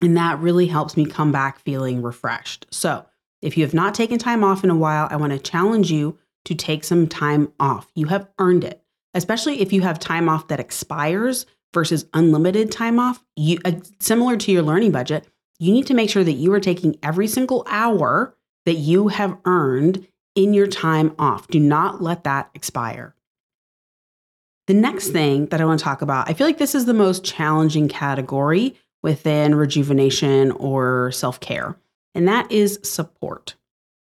And 0.00 0.16
that 0.16 0.38
really 0.38 0.68
helps 0.68 0.96
me 0.96 1.06
come 1.06 1.32
back 1.32 1.58
feeling 1.58 2.00
refreshed. 2.00 2.66
So, 2.70 3.04
if 3.42 3.56
you 3.56 3.64
have 3.64 3.74
not 3.74 3.94
taken 3.94 4.18
time 4.18 4.44
off 4.44 4.62
in 4.62 4.70
a 4.70 4.76
while, 4.76 5.08
I 5.10 5.16
want 5.16 5.32
to 5.32 5.38
challenge 5.40 5.90
you 5.90 6.18
to 6.44 6.54
take 6.54 6.84
some 6.84 7.08
time 7.08 7.52
off. 7.58 7.90
You 7.96 8.06
have 8.06 8.28
earned 8.38 8.62
it, 8.62 8.80
especially 9.12 9.60
if 9.60 9.72
you 9.72 9.80
have 9.80 9.98
time 9.98 10.28
off 10.28 10.48
that 10.48 10.60
expires 10.60 11.46
versus 11.72 12.06
unlimited 12.14 12.70
time 12.70 12.98
off. 12.98 13.24
You 13.36 13.58
uh, 13.64 13.72
similar 13.98 14.36
to 14.36 14.52
your 14.52 14.62
learning 14.62 14.92
budget, 14.92 15.26
you 15.58 15.72
need 15.72 15.86
to 15.86 15.94
make 15.94 16.10
sure 16.10 16.24
that 16.24 16.32
you 16.32 16.52
are 16.52 16.60
taking 16.60 16.98
every 17.02 17.26
single 17.26 17.64
hour 17.68 18.36
that 18.66 18.74
you 18.74 19.08
have 19.08 19.38
earned 19.44 20.06
in 20.34 20.54
your 20.54 20.66
time 20.66 21.14
off. 21.18 21.48
Do 21.48 21.60
not 21.60 22.02
let 22.02 22.24
that 22.24 22.50
expire. 22.54 23.14
The 24.66 24.74
next 24.74 25.08
thing 25.08 25.46
that 25.46 25.60
I 25.60 25.64
want 25.64 25.80
to 25.80 25.84
talk 25.84 26.02
about, 26.02 26.28
I 26.30 26.32
feel 26.32 26.46
like 26.46 26.58
this 26.58 26.74
is 26.74 26.84
the 26.84 26.94
most 26.94 27.24
challenging 27.24 27.88
category 27.88 28.76
within 29.02 29.54
rejuvenation 29.54 30.52
or 30.52 31.10
self 31.12 31.40
care, 31.40 31.76
and 32.14 32.28
that 32.28 32.50
is 32.52 32.78
support. 32.82 33.56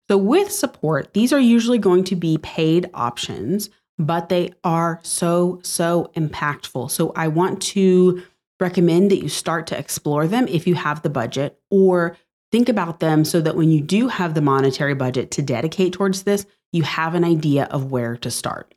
So, 0.09 0.19
with 0.19 0.51
support, 0.51 1.15
these 1.15 1.33
are 1.33 1.41
usually 1.41 1.79
going 1.79 2.05
to 2.05 2.17
be 2.17 2.39
paid 2.39 2.91
options, 2.95 3.71
but 3.99 4.29
they 4.29 4.53
are 4.65 5.01
so, 5.03 5.61
so 5.63 6.11
impactful. 6.15 6.91
So, 6.91 7.13
I 7.17 7.29
want 7.29 7.63
to 7.63 8.23
recommend 8.61 9.11
that 9.11 9.23
you 9.23 9.29
start 9.29 9.67
to 9.69 9.79
explore 9.79 10.27
them 10.27 10.49
if 10.49 10.67
you 10.67 10.75
have 10.75 11.03
the 11.03 11.11
budget 11.11 11.59
or 11.71 12.17
think 12.51 12.69
about 12.69 13.01
them 13.01 13.25
so 13.25 13.41
that 13.41 13.57
when 13.57 13.71
you 13.71 13.81
do 13.81 14.09
have 14.09 14.35
the 14.35 14.41
monetary 14.41 14.95
budget 14.95 15.31
to 15.33 15.43
dedicate 15.43 15.93
towards 15.93 16.23
this, 16.23 16.47
you 16.73 16.83
have 16.83 17.15
an 17.15 17.25
idea 17.25 17.65
of 17.65 17.91
where 17.91 18.17
to 18.17 18.31
start. 18.31 18.75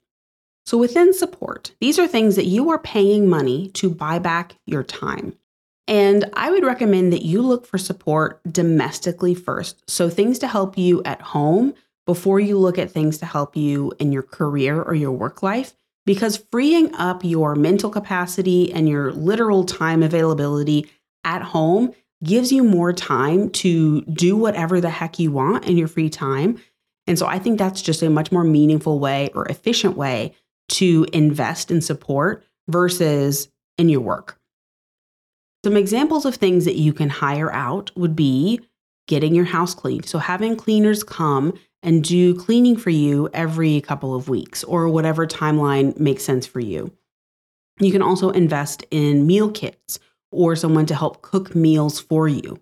So, 0.66 0.78
within 0.78 1.14
support, 1.14 1.74
these 1.80 1.98
are 1.98 2.08
things 2.08 2.36
that 2.36 2.46
you 2.46 2.70
are 2.70 2.80
paying 2.80 3.28
money 3.28 3.70
to 3.70 3.90
buy 3.90 4.20
back 4.20 4.56
your 4.66 4.84
time. 4.84 5.36
And 5.88 6.30
I 6.34 6.52
would 6.52 6.64
recommend 6.64 7.12
that 7.12 7.26
you 7.26 7.42
look 7.42 7.66
for 7.66 7.78
support 7.78 8.40
domestically 8.50 9.34
first. 9.34 9.90
So, 9.90 10.10
things 10.10 10.40
to 10.40 10.48
help 10.48 10.78
you 10.78 11.02
at 11.04 11.22
home 11.22 11.74
before 12.06 12.40
you 12.40 12.58
look 12.58 12.78
at 12.78 12.92
things 12.92 13.18
to 13.20 13.26
help 13.26 13.56
you 13.56 13.92
in 14.00 14.12
your 14.12 14.24
career 14.24 14.82
or 14.82 14.96
your 14.96 15.12
work 15.12 15.44
life, 15.44 15.74
because 16.06 16.44
freeing 16.52 16.94
up 16.96 17.24
your 17.24 17.56
mental 17.56 17.90
capacity 17.90 18.72
and 18.74 18.90
your 18.90 19.12
literal 19.12 19.64
time 19.64 20.02
availability 20.02 20.90
at 21.24 21.42
home 21.42 21.94
gives 22.24 22.52
you 22.52 22.64
more 22.64 22.94
time 22.94 23.50
to 23.50 24.02
do 24.02 24.36
whatever 24.36 24.80
the 24.80 24.90
heck 24.90 25.20
you 25.20 25.32
want 25.32 25.66
in 25.66 25.78
your 25.78 25.88
free 25.88 26.10
time. 26.10 26.60
And 27.08 27.18
so 27.18 27.26
I 27.26 27.40
think 27.40 27.58
that's 27.58 27.82
just 27.82 28.02
a 28.02 28.10
much 28.10 28.32
more 28.32 28.44
meaningful 28.44 29.00
way 29.00 29.30
or 29.34 29.46
efficient 29.46 29.98
way 29.98 30.36
to 30.70 31.06
invest 31.14 31.72
in 31.72 31.82
support 31.82 32.46
versus 32.68 33.50
in 33.78 33.90
your 33.90 34.02
work. 34.02 34.40
Some 35.64 35.78
examples 35.78 36.26
of 36.26 36.36
things 36.36 36.66
that 36.66 36.76
you 36.76 36.94
can 36.94 37.10
hire 37.10 37.52
out 37.52 37.92
would 37.96 38.16
be 38.16 38.62
getting 39.08 39.36
your 39.36 39.46
house 39.46 39.76
cleaned. 39.76 40.06
So, 40.06 40.18
having 40.20 40.56
cleaners 40.56 41.04
come 41.04 41.54
and 41.84 42.04
do 42.04 42.36
cleaning 42.36 42.78
for 42.78 42.90
you 42.90 43.30
every 43.34 43.82
couple 43.82 44.16
of 44.16 44.30
weeks 44.30 44.64
or 44.64 44.88
whatever 44.88 45.26
timeline 45.26 45.98
makes 45.98 46.24
sense 46.24 46.46
for 46.46 46.60
you. 46.60 46.92
You 47.80 47.92
can 47.92 48.02
also 48.02 48.30
invest 48.30 48.86
in 48.92 49.26
meal 49.26 49.50
kits 49.52 50.00
or 50.32 50.56
someone 50.56 50.86
to 50.86 50.96
help 50.96 51.22
cook 51.22 51.56
meals 51.56 52.00
for 52.00 52.28
you. 52.28 52.62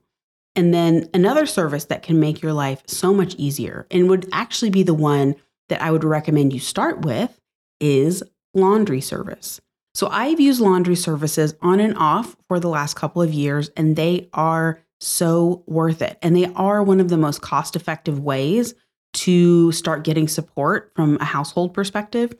And 0.56 0.74
then 0.74 1.10
another 1.14 1.46
service 1.46 1.86
that 1.86 2.04
can 2.04 2.20
make 2.20 2.42
your 2.42 2.54
life 2.54 2.82
so 2.86 3.14
much 3.14 3.36
easier 3.36 3.86
and 3.92 4.10
would 4.10 4.28
actually 4.32 4.72
be 4.72 4.84
the 4.84 4.94
one 4.94 5.36
that 5.70 5.82
I 5.82 5.92
would 5.92 6.04
recommend 6.04 6.54
you 6.54 6.60
start 6.60 7.06
with 7.06 7.40
is 7.80 8.24
laundry 8.54 9.02
service. 9.02 9.62
So 9.94 10.08
I've 10.08 10.40
used 10.40 10.62
laundry 10.62 10.96
services 10.96 11.56
on 11.62 11.80
and 11.80 11.98
off 11.98 12.36
for 12.48 12.60
the 12.60 12.70
last 12.70 12.96
couple 12.96 13.22
of 13.22 13.34
years, 13.34 13.70
and 13.76 13.96
they 13.96 14.30
are 14.34 14.80
so 15.00 15.64
worth 15.68 16.02
it. 16.02 16.18
And 16.22 16.36
they 16.36 16.46
are 16.56 16.84
one 16.84 17.00
of 17.00 17.10
the 17.10 17.18
most 17.18 17.42
cost 17.42 17.76
effective 17.76 18.20
ways 18.20 18.74
to 19.14 19.72
start 19.72 20.04
getting 20.04 20.28
support 20.28 20.92
from 20.96 21.18
a 21.18 21.26
household 21.26 21.74
perspective. 21.74 22.36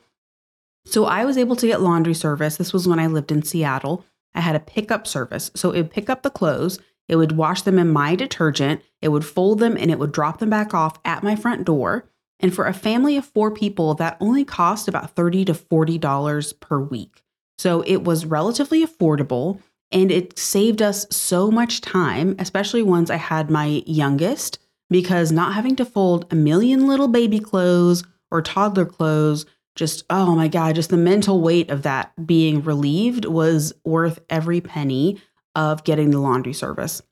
So 0.86 1.04
I 1.04 1.24
was 1.24 1.36
able 1.36 1.56
to 1.56 1.66
get 1.66 1.82
laundry 1.82 2.14
service. 2.14 2.56
This 2.56 2.72
was 2.72 2.88
when 2.88 2.98
I 2.98 3.06
lived 3.06 3.32
in 3.32 3.42
Seattle. 3.42 4.04
I 4.34 4.40
had 4.40 4.56
a 4.56 4.60
pickup 4.60 5.06
service. 5.06 5.50
So 5.54 5.72
it 5.72 5.82
would 5.82 5.90
pick 5.90 6.08
up 6.08 6.22
the 6.22 6.30
clothes, 6.30 6.78
it 7.08 7.16
would 7.16 7.32
wash 7.32 7.62
them 7.62 7.78
in 7.78 7.92
my 7.92 8.14
detergent, 8.14 8.82
it 9.02 9.08
would 9.08 9.24
fold 9.24 9.58
them, 9.58 9.76
and 9.76 9.90
it 9.90 9.98
would 9.98 10.12
drop 10.12 10.38
them 10.38 10.50
back 10.50 10.72
off 10.72 10.98
at 11.04 11.24
my 11.24 11.34
front 11.34 11.64
door. 11.64 12.08
And 12.38 12.54
for 12.54 12.66
a 12.66 12.72
family 12.72 13.16
of 13.16 13.24
four 13.24 13.50
people, 13.50 13.94
that 13.94 14.16
only 14.20 14.44
cost 14.44 14.88
about 14.88 15.14
30 15.16 15.46
to 15.46 15.52
$40 15.54 16.60
per 16.60 16.80
week. 16.80 17.22
So 17.58 17.82
it 17.82 18.04
was 18.04 18.24
relatively 18.24 18.86
affordable 18.86 19.60
and 19.92 20.10
it 20.10 20.38
saved 20.38 20.80
us 20.80 21.06
so 21.10 21.50
much 21.50 21.80
time, 21.80 22.36
especially 22.38 22.82
once 22.82 23.10
I 23.10 23.16
had 23.16 23.50
my 23.50 23.82
youngest, 23.86 24.58
because 24.90 25.32
not 25.32 25.54
having 25.54 25.76
to 25.76 25.84
fold 25.84 26.26
a 26.30 26.34
million 26.34 26.86
little 26.86 27.08
baby 27.08 27.38
clothes 27.38 28.04
or 28.30 28.42
toddler 28.42 28.86
clothes, 28.86 29.46
just 29.76 30.04
oh 30.10 30.34
my 30.34 30.48
God, 30.48 30.74
just 30.74 30.90
the 30.90 30.96
mental 30.96 31.40
weight 31.40 31.70
of 31.70 31.82
that 31.82 32.12
being 32.26 32.62
relieved 32.62 33.24
was 33.24 33.72
worth 33.84 34.18
every 34.28 34.60
penny 34.60 35.20
of 35.54 35.84
getting 35.84 36.10
the 36.10 36.20
laundry 36.20 36.52
service. 36.52 37.02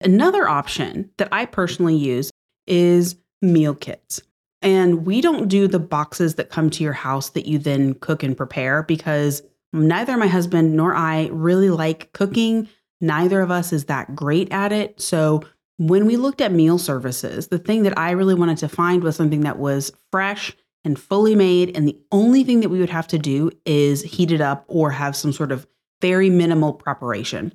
Another 0.00 0.48
option 0.48 1.10
that 1.16 1.28
I 1.32 1.46
personally 1.46 1.96
use 1.96 2.30
is 2.66 3.16
meal 3.42 3.74
kits. 3.74 4.20
And 4.62 5.04
we 5.06 5.20
don't 5.20 5.48
do 5.48 5.68
the 5.68 5.78
boxes 5.78 6.36
that 6.36 6.50
come 6.50 6.70
to 6.70 6.82
your 6.82 6.94
house 6.94 7.30
that 7.30 7.46
you 7.46 7.58
then 7.58 7.94
cook 7.94 8.22
and 8.22 8.36
prepare 8.36 8.82
because 8.82 9.42
neither 9.72 10.16
my 10.16 10.26
husband 10.26 10.74
nor 10.74 10.94
I 10.94 11.28
really 11.30 11.70
like 11.70 12.12
cooking. 12.12 12.68
Neither 13.00 13.42
of 13.42 13.50
us 13.50 13.72
is 13.72 13.84
that 13.86 14.16
great 14.16 14.50
at 14.52 14.72
it. 14.72 15.00
So 15.00 15.42
when 15.76 16.06
we 16.06 16.16
looked 16.16 16.40
at 16.40 16.52
meal 16.52 16.78
services, 16.78 17.48
the 17.48 17.58
thing 17.58 17.82
that 17.82 17.98
I 17.98 18.12
really 18.12 18.34
wanted 18.34 18.58
to 18.58 18.68
find 18.68 19.02
was 19.02 19.16
something 19.16 19.40
that 19.40 19.58
was 19.58 19.92
fresh 20.12 20.56
and 20.84 20.98
fully 20.98 21.34
made. 21.34 21.76
And 21.76 21.88
the 21.88 21.98
only 22.12 22.44
thing 22.44 22.60
that 22.60 22.68
we 22.68 22.78
would 22.78 22.90
have 22.90 23.08
to 23.08 23.18
do 23.18 23.50
is 23.64 24.02
heat 24.02 24.30
it 24.30 24.40
up 24.40 24.64
or 24.68 24.90
have 24.90 25.16
some 25.16 25.32
sort 25.32 25.50
of 25.50 25.66
very 26.00 26.30
minimal 26.30 26.72
preparation. 26.72 27.54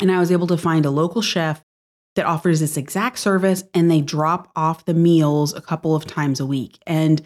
And 0.00 0.10
I 0.10 0.18
was 0.18 0.32
able 0.32 0.46
to 0.48 0.56
find 0.56 0.84
a 0.84 0.90
local 0.90 1.22
chef 1.22 1.62
that 2.16 2.26
offers 2.26 2.60
this 2.60 2.76
exact 2.76 3.18
service 3.18 3.64
and 3.74 3.90
they 3.90 4.00
drop 4.00 4.50
off 4.56 4.84
the 4.84 4.94
meals 4.94 5.54
a 5.54 5.60
couple 5.60 5.94
of 5.94 6.06
times 6.06 6.40
a 6.40 6.46
week. 6.46 6.78
And 6.86 7.22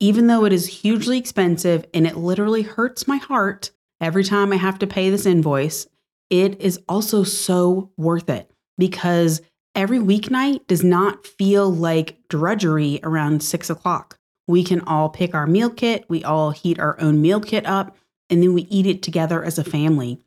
even 0.00 0.26
though 0.26 0.44
it 0.44 0.52
is 0.52 0.66
hugely 0.66 1.18
expensive 1.18 1.84
and 1.94 2.06
it 2.06 2.16
literally 2.16 2.62
hurts 2.62 3.06
my 3.06 3.16
heart 3.16 3.70
every 4.00 4.24
time 4.24 4.52
I 4.52 4.56
have 4.56 4.78
to 4.80 4.86
pay 4.86 5.10
this 5.10 5.26
invoice, 5.26 5.86
it 6.28 6.60
is 6.60 6.80
also 6.88 7.22
so 7.22 7.90
worth 7.96 8.28
it 8.28 8.50
because 8.78 9.40
every 9.76 9.98
weeknight 9.98 10.66
does 10.66 10.82
not 10.82 11.26
feel 11.26 11.70
like 11.72 12.18
drudgery 12.28 12.98
around 13.02 13.42
six 13.42 13.70
o'clock. 13.70 14.18
We 14.48 14.64
can 14.64 14.80
all 14.80 15.08
pick 15.10 15.34
our 15.34 15.46
meal 15.46 15.70
kit, 15.70 16.06
we 16.08 16.24
all 16.24 16.50
heat 16.50 16.78
our 16.80 16.98
own 17.00 17.20
meal 17.20 17.40
kit 17.40 17.66
up, 17.66 17.96
and 18.30 18.42
then 18.42 18.54
we 18.54 18.62
eat 18.62 18.86
it 18.86 19.02
together 19.02 19.44
as 19.44 19.58
a 19.58 19.64
family. 19.64 20.18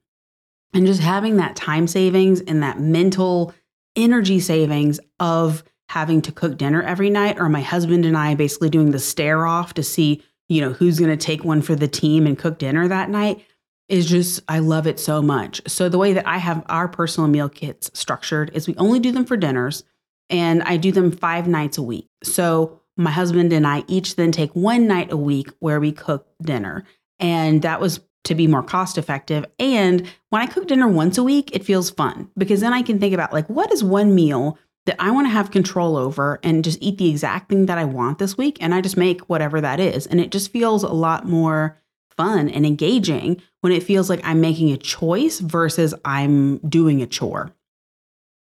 And 0.74 0.86
just 0.86 1.02
having 1.02 1.38
that 1.38 1.56
time 1.56 1.88
savings 1.88 2.42
and 2.42 2.62
that 2.62 2.80
mental 2.80 3.54
energy 3.96 4.40
savings 4.40 5.00
of 5.20 5.64
having 5.90 6.22
to 6.22 6.32
cook 6.32 6.58
dinner 6.58 6.84
every 6.84 7.10
night 7.10 7.40
or 7.40 7.50
my 7.50 7.62
husband 7.62 8.06
and 8.06 8.16
I 8.16 8.36
basically 8.36 8.70
doing 8.70 8.92
the 8.92 9.00
stare 9.00 9.48
off 9.48 9.74
to 9.74 9.84
see, 9.84 10.24
you 10.48 10.62
know, 10.62 10.72
who's 10.72 11.00
going 11.00 11.10
to 11.10 11.18
take 11.18 11.44
one 11.44 11.64
for 11.64 11.76
the 11.76 11.88
team 11.88 12.28
and 12.28 12.38
cook 12.38 12.60
dinner 12.60 12.88
that 12.88 13.10
night 13.10 13.44
is 13.90 14.06
just 14.06 14.42
I 14.48 14.60
love 14.60 14.88
it 14.88 15.00
so 15.00 15.22
much. 15.22 15.62
So 15.68 15.90
the 15.90 15.98
way 15.98 16.14
that 16.14 16.28
I 16.28 16.38
have 16.38 16.64
our 16.70 16.88
personal 16.88 17.28
meal 17.28 17.50
kits 17.50 17.92
structured 17.94 18.52
is 18.54 18.68
we 18.68 18.76
only 18.78 19.00
do 19.00 19.12
them 19.12 19.26
for 19.26 19.36
dinners 19.36 19.84
and 20.30 20.62
I 20.64 20.78
do 20.78 20.92
them 20.92 21.12
5 21.12 21.48
nights 21.48 21.78
a 21.78 21.84
week. 21.84 22.08
So 22.24 22.82
my 22.96 23.12
husband 23.12 23.52
and 23.52 23.66
I 23.66 23.84
each 23.88 24.16
then 24.16 24.32
take 24.32 24.56
one 24.56 24.88
night 24.88 25.12
a 25.12 25.18
week 25.18 25.50
where 25.60 25.80
we 25.80 25.92
cook 25.92 26.28
dinner. 26.42 26.84
And 27.20 27.62
that 27.64 27.82
was 27.82 28.00
to 28.26 28.36
be 28.36 28.46
more 28.46 28.62
cost 28.62 28.98
effective. 28.98 29.46
And 29.58 30.08
when 30.30 30.42
I 30.42 30.46
cook 30.46 30.68
dinner 30.68 30.88
once 30.88 31.18
a 31.18 31.24
week, 31.24 31.50
it 31.56 31.66
feels 31.66 31.90
fun 31.90 32.30
because 32.38 32.62
then 32.62 32.74
I 32.74 32.84
can 32.84 33.00
think 33.00 33.14
about 33.14 33.34
like, 33.34 33.50
what 33.50 33.72
is 33.72 33.84
one 33.84 34.14
meal 34.14 34.58
that 34.86 34.98
I 35.00 35.12
want 35.12 35.26
to 35.26 35.32
have 35.32 35.52
control 35.52 35.98
over 35.98 36.40
and 36.44 36.64
just 36.64 36.78
eat 36.82 36.98
the 36.98 37.10
exact 37.10 37.50
thing 37.50 37.66
that 37.68 37.78
I 37.78 37.86
want 37.86 38.20
this 38.20 38.38
week? 38.38 38.58
And 38.62 38.76
I 38.76 38.82
just 38.82 38.98
make 38.98 39.22
whatever 39.22 39.62
that 39.62 39.80
is. 39.80 40.06
And 40.06 40.20
it 40.20 40.32
just 40.32 40.52
feels 40.52 40.84
a 40.84 40.90
lot 40.90 41.26
more 41.26 41.78
fun 42.20 42.50
and 42.50 42.66
engaging 42.66 43.42
when 43.62 43.72
it 43.72 43.82
feels 43.82 44.10
like 44.10 44.20
I'm 44.26 44.42
making 44.42 44.72
a 44.72 44.78
choice 44.78 45.40
versus 45.40 45.96
I'm 46.04 46.58
doing 46.58 47.02
a 47.02 47.08
chore. 47.08 47.54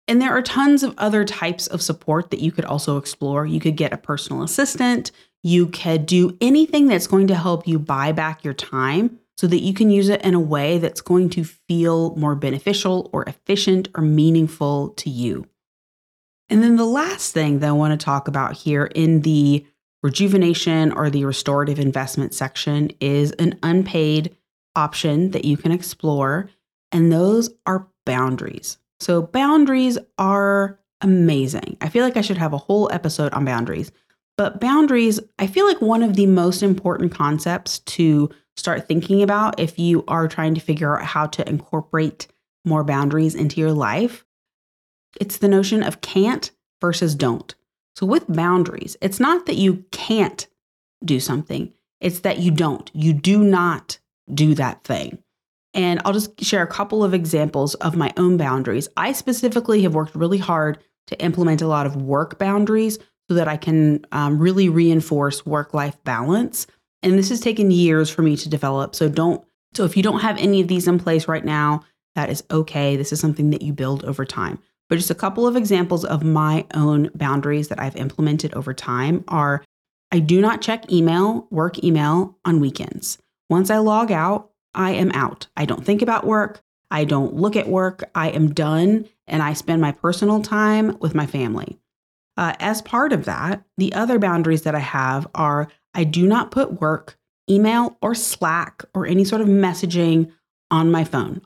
And 0.06 0.20
there 0.20 0.36
are 0.36 0.42
tons 0.42 0.82
of 0.82 0.94
other 0.98 1.24
types 1.24 1.68
of 1.68 1.80
support 1.80 2.30
that 2.30 2.40
you 2.40 2.52
could 2.52 2.66
also 2.66 2.98
explore. 2.98 3.46
You 3.46 3.60
could 3.60 3.78
get 3.78 3.94
a 3.94 3.96
personal 3.96 4.42
assistant. 4.42 5.10
You 5.42 5.68
could 5.68 6.04
do 6.04 6.36
anything 6.42 6.86
that's 6.86 7.06
going 7.06 7.28
to 7.28 7.34
help 7.34 7.66
you 7.66 7.78
buy 7.78 8.12
back 8.12 8.44
your 8.44 8.52
time 8.52 9.18
so 9.38 9.46
that 9.46 9.62
you 9.62 9.72
can 9.72 9.88
use 9.88 10.10
it 10.10 10.20
in 10.22 10.34
a 10.34 10.40
way 10.40 10.76
that's 10.76 11.00
going 11.00 11.30
to 11.30 11.42
feel 11.42 12.14
more 12.16 12.34
beneficial 12.34 13.08
or 13.10 13.24
efficient 13.24 13.88
or 13.94 14.02
meaningful 14.02 14.90
to 14.90 15.08
you. 15.08 15.46
And 16.50 16.62
then 16.62 16.76
the 16.76 16.84
last 16.84 17.32
thing 17.32 17.60
that 17.60 17.68
I 17.70 17.72
want 17.72 17.98
to 17.98 18.04
talk 18.04 18.28
about 18.28 18.52
here 18.52 18.84
in 18.84 19.22
the 19.22 19.64
rejuvenation 20.02 20.92
or 20.92 21.10
the 21.10 21.24
restorative 21.24 21.78
investment 21.78 22.34
section 22.34 22.90
is 23.00 23.32
an 23.32 23.58
unpaid 23.62 24.36
option 24.74 25.30
that 25.30 25.44
you 25.44 25.56
can 25.56 25.72
explore, 25.72 26.50
and 26.90 27.12
those 27.12 27.50
are 27.66 27.88
boundaries. 28.04 28.78
So, 29.00 29.22
boundaries 29.22 29.98
are 30.18 30.78
amazing. 31.00 31.76
I 31.80 31.88
feel 31.88 32.04
like 32.04 32.16
I 32.16 32.20
should 32.20 32.38
have 32.38 32.52
a 32.52 32.58
whole 32.58 32.90
episode 32.92 33.32
on 33.32 33.44
boundaries. 33.44 33.90
But 34.38 34.60
boundaries, 34.60 35.20
I 35.38 35.46
feel 35.46 35.66
like 35.66 35.80
one 35.80 36.02
of 36.02 36.16
the 36.16 36.26
most 36.26 36.62
important 36.62 37.12
concepts 37.12 37.80
to 37.80 38.30
start 38.56 38.88
thinking 38.88 39.22
about 39.22 39.60
if 39.60 39.78
you 39.78 40.04
are 40.08 40.28
trying 40.28 40.54
to 40.54 40.60
figure 40.60 40.98
out 40.98 41.04
how 41.04 41.26
to 41.26 41.48
incorporate 41.48 42.28
more 42.64 42.84
boundaries 42.84 43.34
into 43.34 43.60
your 43.60 43.72
life. 43.72 44.24
It's 45.20 45.38
the 45.38 45.48
notion 45.48 45.82
of 45.82 46.00
can't 46.00 46.50
versus 46.80 47.14
don't. 47.14 47.54
So, 47.96 48.06
with 48.06 48.24
boundaries, 48.28 48.96
it's 49.00 49.20
not 49.20 49.46
that 49.46 49.56
you 49.56 49.84
can't 49.90 50.46
do 51.04 51.20
something, 51.20 51.72
it's 52.00 52.20
that 52.20 52.38
you 52.38 52.50
don't. 52.50 52.90
You 52.94 53.12
do 53.12 53.42
not 53.42 53.98
do 54.32 54.54
that 54.54 54.84
thing. 54.84 55.18
And 55.74 56.00
I'll 56.04 56.12
just 56.12 56.42
share 56.42 56.62
a 56.62 56.66
couple 56.66 57.02
of 57.02 57.14
examples 57.14 57.74
of 57.76 57.96
my 57.96 58.12
own 58.16 58.36
boundaries. 58.36 58.88
I 58.96 59.12
specifically 59.12 59.82
have 59.82 59.94
worked 59.94 60.14
really 60.14 60.38
hard 60.38 60.78
to 61.06 61.20
implement 61.20 61.62
a 61.62 61.66
lot 61.66 61.86
of 61.86 61.96
work 61.96 62.38
boundaries 62.38 62.98
so 63.28 63.34
that 63.34 63.48
I 63.48 63.56
can 63.56 64.04
um, 64.12 64.38
really 64.38 64.68
reinforce 64.68 65.46
work 65.46 65.72
life 65.72 65.96
balance. 66.04 66.66
And 67.02 67.18
this 67.18 67.30
has 67.30 67.40
taken 67.40 67.70
years 67.70 68.10
for 68.10 68.22
me 68.22 68.36
to 68.36 68.48
develop. 68.48 68.94
So 68.94 69.08
don't, 69.08 69.42
so 69.74 69.84
if 69.84 69.96
you 69.96 70.02
don't 70.02 70.20
have 70.20 70.38
any 70.38 70.60
of 70.60 70.68
these 70.68 70.86
in 70.86 70.98
place 70.98 71.26
right 71.26 71.44
now, 71.44 71.84
that 72.14 72.28
is 72.28 72.44
okay. 72.50 72.96
This 72.96 73.12
is 73.12 73.20
something 73.20 73.50
that 73.50 73.62
you 73.62 73.72
build 73.72 74.04
over 74.04 74.24
time. 74.24 74.58
But 74.92 74.98
just 74.98 75.10
a 75.10 75.14
couple 75.14 75.46
of 75.46 75.56
examples 75.56 76.04
of 76.04 76.22
my 76.22 76.66
own 76.74 77.08
boundaries 77.14 77.68
that 77.68 77.80
I've 77.80 77.96
implemented 77.96 78.52
over 78.52 78.74
time 78.74 79.24
are 79.26 79.64
I 80.10 80.18
do 80.18 80.38
not 80.38 80.60
check 80.60 80.92
email, 80.92 81.46
work 81.50 81.82
email 81.82 82.36
on 82.44 82.60
weekends. 82.60 83.16
Once 83.48 83.70
I 83.70 83.78
log 83.78 84.12
out, 84.12 84.50
I 84.74 84.90
am 84.90 85.10
out. 85.12 85.46
I 85.56 85.64
don't 85.64 85.82
think 85.82 86.02
about 86.02 86.26
work. 86.26 86.60
I 86.90 87.04
don't 87.04 87.32
look 87.36 87.56
at 87.56 87.70
work. 87.70 88.04
I 88.14 88.32
am 88.32 88.52
done 88.52 89.08
and 89.26 89.42
I 89.42 89.54
spend 89.54 89.80
my 89.80 89.92
personal 89.92 90.42
time 90.42 90.98
with 91.00 91.14
my 91.14 91.24
family. 91.24 91.78
Uh, 92.36 92.52
as 92.60 92.82
part 92.82 93.14
of 93.14 93.24
that, 93.24 93.64
the 93.78 93.94
other 93.94 94.18
boundaries 94.18 94.64
that 94.64 94.74
I 94.74 94.80
have 94.80 95.26
are 95.34 95.68
I 95.94 96.04
do 96.04 96.26
not 96.26 96.50
put 96.50 96.82
work, 96.82 97.16
email, 97.48 97.96
or 98.02 98.14
Slack 98.14 98.84
or 98.92 99.06
any 99.06 99.24
sort 99.24 99.40
of 99.40 99.48
messaging 99.48 100.30
on 100.70 100.90
my 100.90 101.04
phone. 101.04 101.40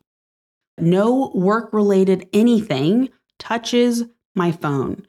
No 0.79 1.31
work 1.33 1.73
related 1.73 2.29
anything 2.33 3.11
touches 3.39 4.05
my 4.35 4.53
phone. 4.53 5.07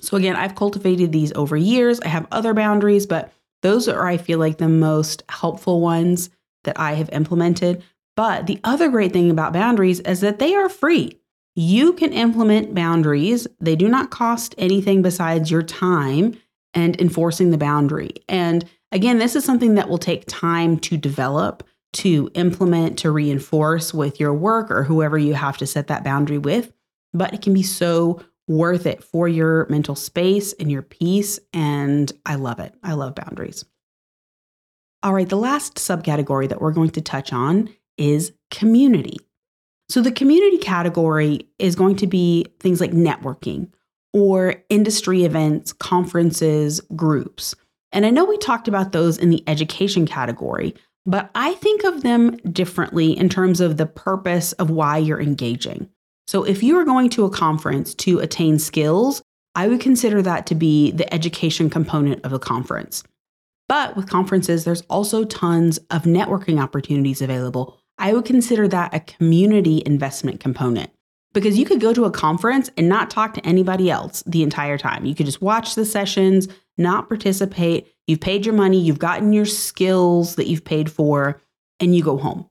So, 0.00 0.16
again, 0.16 0.36
I've 0.36 0.54
cultivated 0.54 1.12
these 1.12 1.32
over 1.34 1.56
years. 1.56 2.00
I 2.00 2.08
have 2.08 2.26
other 2.30 2.54
boundaries, 2.54 3.06
but 3.06 3.32
those 3.62 3.88
are, 3.88 4.06
I 4.06 4.16
feel 4.16 4.38
like, 4.38 4.58
the 4.58 4.68
most 4.68 5.22
helpful 5.28 5.80
ones 5.80 6.30
that 6.64 6.78
I 6.78 6.94
have 6.94 7.10
implemented. 7.10 7.82
But 8.16 8.46
the 8.46 8.60
other 8.64 8.88
great 8.88 9.12
thing 9.12 9.30
about 9.30 9.52
boundaries 9.52 10.00
is 10.00 10.20
that 10.20 10.38
they 10.38 10.54
are 10.54 10.68
free. 10.68 11.20
You 11.56 11.92
can 11.92 12.12
implement 12.12 12.74
boundaries, 12.74 13.46
they 13.60 13.76
do 13.76 13.88
not 13.88 14.10
cost 14.10 14.54
anything 14.56 15.02
besides 15.02 15.50
your 15.50 15.62
time 15.62 16.36
and 16.74 16.98
enforcing 17.00 17.50
the 17.50 17.58
boundary. 17.58 18.12
And 18.28 18.64
again, 18.92 19.18
this 19.18 19.34
is 19.34 19.44
something 19.44 19.74
that 19.74 19.88
will 19.88 19.98
take 19.98 20.24
time 20.26 20.78
to 20.80 20.96
develop, 20.96 21.64
to 21.94 22.30
implement, 22.34 22.98
to 23.00 23.10
reinforce 23.10 23.92
with 23.92 24.20
your 24.20 24.32
work 24.32 24.70
or 24.70 24.84
whoever 24.84 25.18
you 25.18 25.34
have 25.34 25.58
to 25.58 25.66
set 25.66 25.88
that 25.88 26.04
boundary 26.04 26.38
with. 26.38 26.72
But 27.12 27.34
it 27.34 27.42
can 27.42 27.54
be 27.54 27.62
so 27.62 28.22
worth 28.48 28.86
it 28.86 29.02
for 29.02 29.28
your 29.28 29.66
mental 29.68 29.94
space 29.94 30.52
and 30.54 30.70
your 30.70 30.82
peace. 30.82 31.38
And 31.52 32.12
I 32.26 32.34
love 32.34 32.58
it. 32.58 32.74
I 32.82 32.94
love 32.94 33.14
boundaries. 33.14 33.64
All 35.02 35.14
right, 35.14 35.28
the 35.28 35.36
last 35.36 35.76
subcategory 35.76 36.48
that 36.48 36.60
we're 36.60 36.72
going 36.72 36.90
to 36.90 37.00
touch 37.00 37.32
on 37.32 37.74
is 37.96 38.32
community. 38.50 39.16
So, 39.88 40.00
the 40.00 40.12
community 40.12 40.58
category 40.58 41.48
is 41.58 41.74
going 41.74 41.96
to 41.96 42.06
be 42.06 42.46
things 42.60 42.80
like 42.80 42.92
networking 42.92 43.70
or 44.12 44.56
industry 44.68 45.24
events, 45.24 45.72
conferences, 45.72 46.80
groups. 46.94 47.54
And 47.92 48.04
I 48.04 48.10
know 48.10 48.24
we 48.24 48.36
talked 48.38 48.68
about 48.68 48.92
those 48.92 49.18
in 49.18 49.30
the 49.30 49.42
education 49.46 50.06
category, 50.06 50.74
but 51.06 51.30
I 51.34 51.54
think 51.54 51.84
of 51.84 52.02
them 52.02 52.36
differently 52.52 53.16
in 53.16 53.28
terms 53.28 53.60
of 53.60 53.78
the 53.78 53.86
purpose 53.86 54.52
of 54.52 54.70
why 54.70 54.98
you're 54.98 55.20
engaging. 55.20 55.88
So, 56.30 56.44
if 56.44 56.62
you 56.62 56.78
are 56.78 56.84
going 56.84 57.10
to 57.10 57.24
a 57.24 57.28
conference 57.28 57.92
to 57.96 58.20
attain 58.20 58.60
skills, 58.60 59.20
I 59.56 59.66
would 59.66 59.80
consider 59.80 60.22
that 60.22 60.46
to 60.46 60.54
be 60.54 60.92
the 60.92 61.12
education 61.12 61.68
component 61.68 62.24
of 62.24 62.30
the 62.30 62.38
conference. 62.38 63.02
But 63.68 63.96
with 63.96 64.08
conferences, 64.08 64.62
there's 64.62 64.82
also 64.82 65.24
tons 65.24 65.78
of 65.90 66.04
networking 66.04 66.62
opportunities 66.62 67.20
available. 67.20 67.80
I 67.98 68.12
would 68.12 68.26
consider 68.26 68.68
that 68.68 68.94
a 68.94 69.00
community 69.00 69.82
investment 69.84 70.38
component 70.38 70.92
because 71.34 71.58
you 71.58 71.64
could 71.64 71.80
go 71.80 71.92
to 71.92 72.04
a 72.04 72.12
conference 72.12 72.70
and 72.76 72.88
not 72.88 73.10
talk 73.10 73.34
to 73.34 73.44
anybody 73.44 73.90
else 73.90 74.22
the 74.24 74.44
entire 74.44 74.78
time. 74.78 75.04
You 75.06 75.16
could 75.16 75.26
just 75.26 75.42
watch 75.42 75.74
the 75.74 75.84
sessions, 75.84 76.46
not 76.78 77.08
participate. 77.08 77.88
You've 78.06 78.20
paid 78.20 78.46
your 78.46 78.54
money, 78.54 78.78
you've 78.78 79.00
gotten 79.00 79.32
your 79.32 79.46
skills 79.46 80.36
that 80.36 80.46
you've 80.46 80.64
paid 80.64 80.92
for, 80.92 81.40
and 81.80 81.96
you 81.96 82.04
go 82.04 82.18
home. 82.18 82.49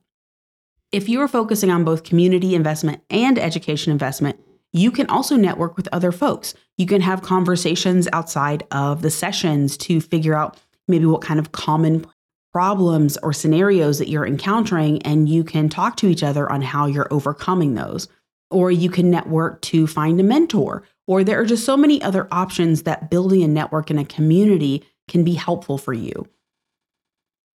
If 0.92 1.08
you 1.08 1.20
are 1.20 1.28
focusing 1.28 1.70
on 1.70 1.84
both 1.84 2.02
community 2.02 2.54
investment 2.54 3.02
and 3.10 3.38
education 3.38 3.92
investment, 3.92 4.40
you 4.72 4.90
can 4.90 5.08
also 5.08 5.36
network 5.36 5.76
with 5.76 5.88
other 5.92 6.10
folks. 6.10 6.52
You 6.78 6.86
can 6.86 7.00
have 7.00 7.22
conversations 7.22 8.08
outside 8.12 8.64
of 8.72 9.02
the 9.02 9.10
sessions 9.10 9.76
to 9.78 10.00
figure 10.00 10.34
out 10.34 10.56
maybe 10.88 11.06
what 11.06 11.22
kind 11.22 11.38
of 11.38 11.52
common 11.52 12.06
problems 12.52 13.16
or 13.18 13.32
scenarios 13.32 14.00
that 14.00 14.08
you're 14.08 14.26
encountering, 14.26 15.00
and 15.02 15.28
you 15.28 15.44
can 15.44 15.68
talk 15.68 15.96
to 15.98 16.08
each 16.08 16.24
other 16.24 16.50
on 16.50 16.60
how 16.60 16.86
you're 16.86 17.12
overcoming 17.12 17.74
those. 17.74 18.08
Or 18.50 18.72
you 18.72 18.90
can 18.90 19.12
network 19.12 19.62
to 19.62 19.86
find 19.86 20.18
a 20.18 20.24
mentor, 20.24 20.82
or 21.06 21.22
there 21.22 21.40
are 21.40 21.46
just 21.46 21.64
so 21.64 21.76
many 21.76 22.02
other 22.02 22.26
options 22.32 22.82
that 22.82 23.08
building 23.08 23.44
a 23.44 23.48
network 23.48 23.92
in 23.92 23.98
a 23.98 24.04
community 24.04 24.82
can 25.06 25.22
be 25.22 25.34
helpful 25.34 25.78
for 25.78 25.92
you. 25.92 26.26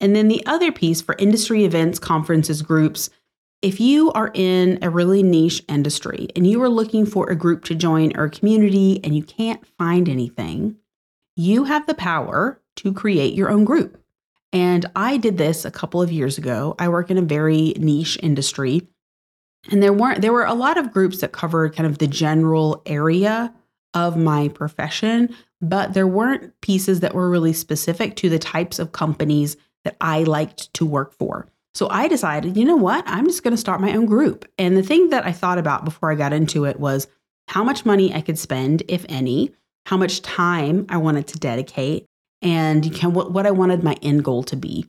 And 0.01 0.14
then 0.14 0.29
the 0.29 0.44
other 0.47 0.70
piece 0.70 1.01
for 1.01 1.16
industry 1.18 1.64
events, 1.64 1.99
conferences, 1.99 2.62
groups, 2.62 3.11
if 3.64 3.81
you 3.81 4.12
are 4.12 4.31
in 4.35 4.79
a 4.83 4.90
really 4.90 5.22
niche 5.22 5.62
industry 5.70 6.29
and 6.37 6.46
you 6.46 6.62
are 6.62 6.68
looking 6.68 7.07
for 7.07 7.31
a 7.31 7.35
group 7.35 7.64
to 7.64 7.74
join 7.74 8.14
or 8.14 8.24
a 8.24 8.31
community 8.31 9.00
and 9.03 9.16
you 9.16 9.22
can't 9.22 9.66
find 9.79 10.07
anything, 10.07 10.77
you 11.35 11.64
have 11.64 11.87
the 11.87 11.94
power 11.94 12.61
to 12.77 12.92
create 12.92 13.33
your 13.33 13.48
own 13.48 13.64
group. 13.64 13.98
And 14.53 14.85
I 14.94 15.16
did 15.16 15.38
this 15.38 15.64
a 15.64 15.70
couple 15.70 16.03
of 16.03 16.12
years 16.12 16.37
ago. 16.37 16.74
I 16.79 16.90
work 16.90 17.11
in 17.11 17.16
a 17.16 17.22
very 17.22 17.72
niche 17.79 18.18
industry. 18.22 18.87
And 19.70 19.83
there 19.83 19.94
weren't 19.94 20.20
there 20.20 20.35
were 20.35 20.44
a 20.44 20.53
lot 20.53 20.77
of 20.77 20.92
groups 20.92 21.22
that 21.22 21.33
covered 21.33 21.74
kind 21.74 21.87
of 21.87 21.96
the 21.96 22.07
general 22.07 22.83
area 22.85 23.50
of 23.94 24.14
my 24.14 24.48
profession, 24.48 25.35
but 25.62 25.94
there 25.94 26.07
weren't 26.07 26.53
pieces 26.61 27.00
that 27.00 27.14
were 27.14 27.31
really 27.31 27.55
specific 27.55 28.14
to 28.16 28.29
the 28.29 28.38
types 28.38 28.79
of 28.79 28.92
companies 28.92 29.57
that 29.85 29.96
I 30.03 30.24
liked 30.24 30.74
to 30.74 30.85
work 30.85 31.14
for. 31.14 31.48
So 31.74 31.88
I 31.90 32.06
decided, 32.06 32.56
you 32.56 32.64
know 32.64 32.76
what? 32.76 33.02
I'm 33.06 33.26
just 33.26 33.42
going 33.42 33.52
to 33.52 33.60
start 33.60 33.80
my 33.80 33.94
own 33.94 34.06
group. 34.06 34.48
And 34.58 34.76
the 34.76 34.82
thing 34.82 35.10
that 35.10 35.26
I 35.26 35.32
thought 35.32 35.58
about 35.58 35.84
before 35.84 36.12
I 36.12 36.14
got 36.14 36.32
into 36.32 36.64
it 36.64 36.78
was 36.78 37.08
how 37.48 37.64
much 37.64 37.84
money 37.84 38.14
I 38.14 38.20
could 38.20 38.38
spend, 38.38 38.84
if 38.88 39.04
any, 39.08 39.50
how 39.87 39.96
much 39.96 40.22
time 40.22 40.87
I 40.88 40.98
wanted 40.98 41.26
to 41.28 41.38
dedicate, 41.38 42.06
and 42.40 42.94
can, 42.94 43.12
what, 43.12 43.32
what 43.32 43.46
I 43.46 43.50
wanted 43.50 43.82
my 43.82 43.96
end 44.02 44.24
goal 44.24 44.44
to 44.44 44.56
be. 44.56 44.87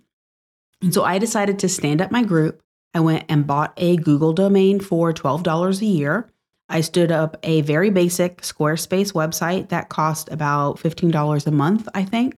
And 0.82 0.94
so 0.94 1.04
I 1.04 1.18
decided 1.18 1.60
to 1.60 1.70
stand 1.70 2.02
up 2.02 2.12
my 2.12 2.24
group. 2.24 2.62
I 2.94 3.00
went 3.00 3.26
and 3.30 3.48
bought 3.48 3.74
a 3.78 3.98
Google 3.98 4.34
domain 4.34 4.80
for 4.80 5.12
$12 5.12 5.82
a 5.82 5.86
year. 5.86 6.30
I 6.70 6.82
stood 6.82 7.12
up 7.12 7.38
a 7.44 7.62
very 7.62 7.90
basic 7.90 8.42
Squarespace 8.42 9.14
website 9.14 9.70
that 9.70 9.90
cost 9.90 10.30
about 10.32 10.80
$15 10.80 11.48
a 11.48 11.52
month, 11.52 11.90
I 11.94 12.04
think. 12.04 12.36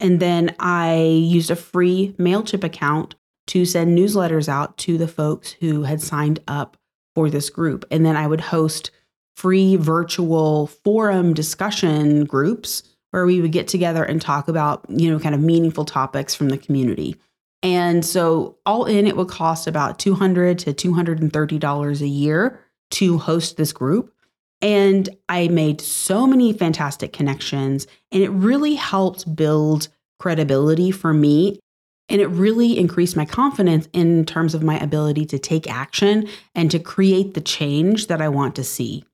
And 0.00 0.20
then 0.20 0.54
I 0.58 0.96
used 0.96 1.50
a 1.50 1.56
free 1.56 2.14
MailChimp 2.18 2.64
account 2.64 3.14
to 3.48 3.64
send 3.64 3.96
newsletters 3.96 4.48
out 4.48 4.76
to 4.78 4.96
the 4.96 5.08
folks 5.08 5.52
who 5.52 5.82
had 5.82 6.00
signed 6.00 6.40
up 6.48 6.76
for 7.14 7.28
this 7.28 7.50
group. 7.50 7.84
And 7.90 8.06
then 8.06 8.16
I 8.16 8.26
would 8.26 8.40
host 8.40 8.90
free 9.36 9.76
virtual 9.76 10.66
forum 10.66 11.34
discussion 11.34 12.24
groups 12.24 12.82
where 13.10 13.24
we 13.24 13.40
would 13.40 13.52
get 13.52 13.68
together 13.68 14.04
and 14.04 14.20
talk 14.20 14.48
about, 14.48 14.84
you 14.88 15.10
know, 15.10 15.18
kind 15.18 15.34
of 15.34 15.40
meaningful 15.40 15.84
topics 15.84 16.34
from 16.34 16.48
the 16.48 16.58
community. 16.58 17.16
And 17.62 18.04
so, 18.04 18.56
all 18.64 18.84
in, 18.84 19.06
it 19.06 19.16
would 19.16 19.28
cost 19.28 19.66
about 19.66 19.98
200 19.98 20.58
to 20.60 20.72
$230 20.72 22.00
a 22.00 22.06
year 22.06 22.60
to 22.90 23.18
host 23.18 23.56
this 23.56 23.72
group. 23.72 24.12
And 24.60 25.08
I 25.28 25.48
made 25.48 25.80
so 25.80 26.26
many 26.26 26.52
fantastic 26.52 27.12
connections, 27.12 27.86
and 28.12 28.22
it 28.22 28.30
really 28.30 28.74
helped 28.74 29.34
build 29.34 29.88
credibility 30.18 30.90
for 30.90 31.12
me. 31.12 31.60
And 32.08 32.20
it 32.20 32.28
really 32.28 32.78
increased 32.78 33.16
my 33.16 33.24
confidence 33.24 33.88
in 33.92 34.24
terms 34.24 34.54
of 34.54 34.62
my 34.62 34.78
ability 34.78 35.26
to 35.26 35.38
take 35.38 35.70
action 35.70 36.28
and 36.54 36.70
to 36.70 36.78
create 36.78 37.34
the 37.34 37.40
change 37.40 38.06
that 38.06 38.22
I 38.22 38.28
want 38.28 38.56
to 38.56 38.64
see. 38.64 39.04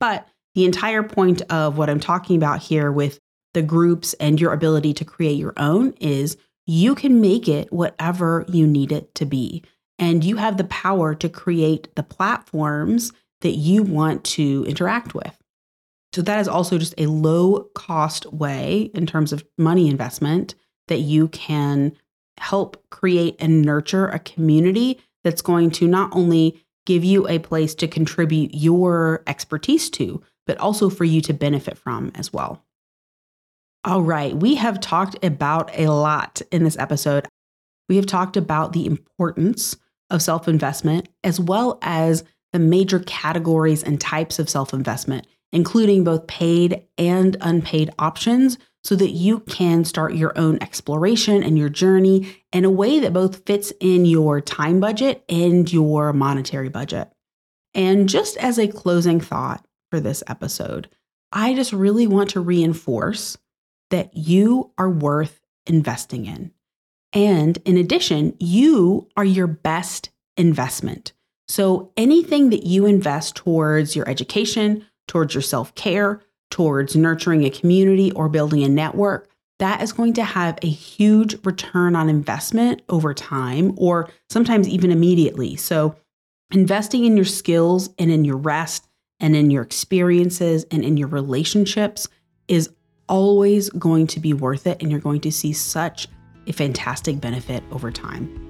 But 0.00 0.28
the 0.54 0.64
entire 0.64 1.02
point 1.02 1.42
of 1.42 1.78
what 1.78 1.90
I'm 1.90 2.00
talking 2.00 2.36
about 2.36 2.60
here 2.60 2.90
with 2.90 3.20
the 3.54 3.62
groups 3.62 4.14
and 4.14 4.40
your 4.40 4.52
ability 4.52 4.94
to 4.94 5.04
create 5.04 5.38
your 5.38 5.54
own 5.56 5.92
is 6.00 6.36
you 6.66 6.94
can 6.94 7.20
make 7.20 7.48
it 7.48 7.72
whatever 7.72 8.44
you 8.48 8.66
need 8.66 8.92
it 8.92 9.14
to 9.16 9.24
be. 9.24 9.62
And 9.98 10.24
you 10.24 10.36
have 10.36 10.56
the 10.56 10.64
power 10.64 11.14
to 11.14 11.28
create 11.28 11.94
the 11.94 12.02
platforms 12.02 13.12
that 13.42 13.52
you 13.52 13.82
want 13.82 14.24
to 14.24 14.64
interact 14.66 15.14
with. 15.14 15.36
So, 16.12 16.22
that 16.22 16.40
is 16.40 16.48
also 16.48 16.78
just 16.78 16.94
a 16.96 17.06
low 17.06 17.64
cost 17.74 18.32
way 18.32 18.90
in 18.94 19.06
terms 19.06 19.32
of 19.32 19.44
money 19.58 19.88
investment 19.88 20.54
that 20.88 21.00
you 21.00 21.28
can 21.28 21.92
help 22.38 22.82
create 22.90 23.36
and 23.38 23.62
nurture 23.62 24.08
a 24.08 24.18
community 24.18 25.00
that's 25.22 25.42
going 25.42 25.70
to 25.72 25.88
not 25.88 26.14
only 26.14 26.64
give 26.86 27.04
you 27.04 27.26
a 27.28 27.38
place 27.38 27.74
to 27.76 27.88
contribute 27.88 28.54
your 28.54 29.22
expertise 29.26 29.88
to, 29.90 30.22
but 30.46 30.58
also 30.58 30.90
for 30.90 31.04
you 31.04 31.20
to 31.22 31.32
benefit 31.32 31.78
from 31.78 32.12
as 32.14 32.32
well. 32.32 32.62
All 33.84 34.02
right, 34.02 34.34
we 34.34 34.54
have 34.54 34.80
talked 34.80 35.22
about 35.22 35.70
a 35.78 35.88
lot 35.88 36.40
in 36.50 36.64
this 36.64 36.78
episode. 36.78 37.26
We 37.88 37.96
have 37.96 38.06
talked 38.06 38.36
about 38.36 38.72
the 38.72 38.86
importance 38.86 39.76
of 40.10 40.22
self 40.22 40.48
investment 40.48 41.08
as 41.22 41.40
well 41.40 41.78
as 41.82 42.24
the 42.52 42.58
major 42.58 43.00
categories 43.00 43.82
and 43.82 44.00
types 44.00 44.38
of 44.38 44.48
self 44.48 44.72
investment, 44.72 45.26
including 45.52 46.04
both 46.04 46.26
paid 46.26 46.86
and 46.96 47.36
unpaid 47.40 47.90
options, 47.98 48.58
so 48.84 48.94
that 48.94 49.10
you 49.10 49.40
can 49.40 49.84
start 49.84 50.14
your 50.14 50.36
own 50.38 50.58
exploration 50.60 51.42
and 51.42 51.58
your 51.58 51.70
journey 51.70 52.36
in 52.52 52.64
a 52.64 52.70
way 52.70 53.00
that 53.00 53.14
both 53.14 53.46
fits 53.46 53.72
in 53.80 54.04
your 54.04 54.40
time 54.40 54.78
budget 54.78 55.24
and 55.28 55.72
your 55.72 56.12
monetary 56.12 56.68
budget. 56.68 57.10
And 57.74 58.08
just 58.08 58.36
as 58.36 58.58
a 58.58 58.68
closing 58.68 59.20
thought 59.20 59.66
for 59.90 60.00
this 60.00 60.22
episode, 60.28 60.88
I 61.32 61.54
just 61.54 61.72
really 61.72 62.06
want 62.06 62.30
to 62.30 62.40
reinforce 62.40 63.36
that 63.90 64.16
you 64.16 64.70
are 64.78 64.90
worth 64.90 65.40
investing 65.66 66.26
in. 66.26 66.52
And 67.12 67.58
in 67.64 67.76
addition, 67.76 68.36
you 68.38 69.08
are 69.16 69.24
your 69.24 69.46
best 69.46 70.10
investment. 70.36 71.12
So 71.48 71.92
anything 71.96 72.50
that 72.50 72.64
you 72.64 72.86
invest 72.86 73.36
towards 73.36 73.96
your 73.96 74.08
education, 74.08 74.84
towards 75.06 75.34
your 75.34 75.42
self 75.42 75.74
care, 75.74 76.20
towards 76.54 76.94
nurturing 76.94 77.42
a 77.42 77.50
community 77.50 78.12
or 78.12 78.28
building 78.28 78.62
a 78.62 78.68
network, 78.68 79.28
that 79.58 79.82
is 79.82 79.92
going 79.92 80.12
to 80.12 80.22
have 80.22 80.56
a 80.62 80.68
huge 80.68 81.34
return 81.44 81.96
on 81.96 82.08
investment 82.08 82.80
over 82.88 83.12
time 83.12 83.74
or 83.76 84.08
sometimes 84.30 84.68
even 84.68 84.92
immediately. 84.92 85.56
So, 85.56 85.96
investing 86.52 87.06
in 87.06 87.16
your 87.16 87.24
skills 87.24 87.90
and 87.98 88.08
in 88.08 88.24
your 88.24 88.36
rest 88.36 88.86
and 89.18 89.34
in 89.34 89.50
your 89.50 89.64
experiences 89.64 90.64
and 90.70 90.84
in 90.84 90.96
your 90.96 91.08
relationships 91.08 92.06
is 92.46 92.70
always 93.08 93.68
going 93.70 94.06
to 94.06 94.20
be 94.20 94.32
worth 94.32 94.68
it, 94.68 94.80
and 94.80 94.92
you're 94.92 95.00
going 95.00 95.22
to 95.22 95.32
see 95.32 95.52
such 95.52 96.06
a 96.46 96.52
fantastic 96.52 97.20
benefit 97.20 97.64
over 97.72 97.90
time. 97.90 98.43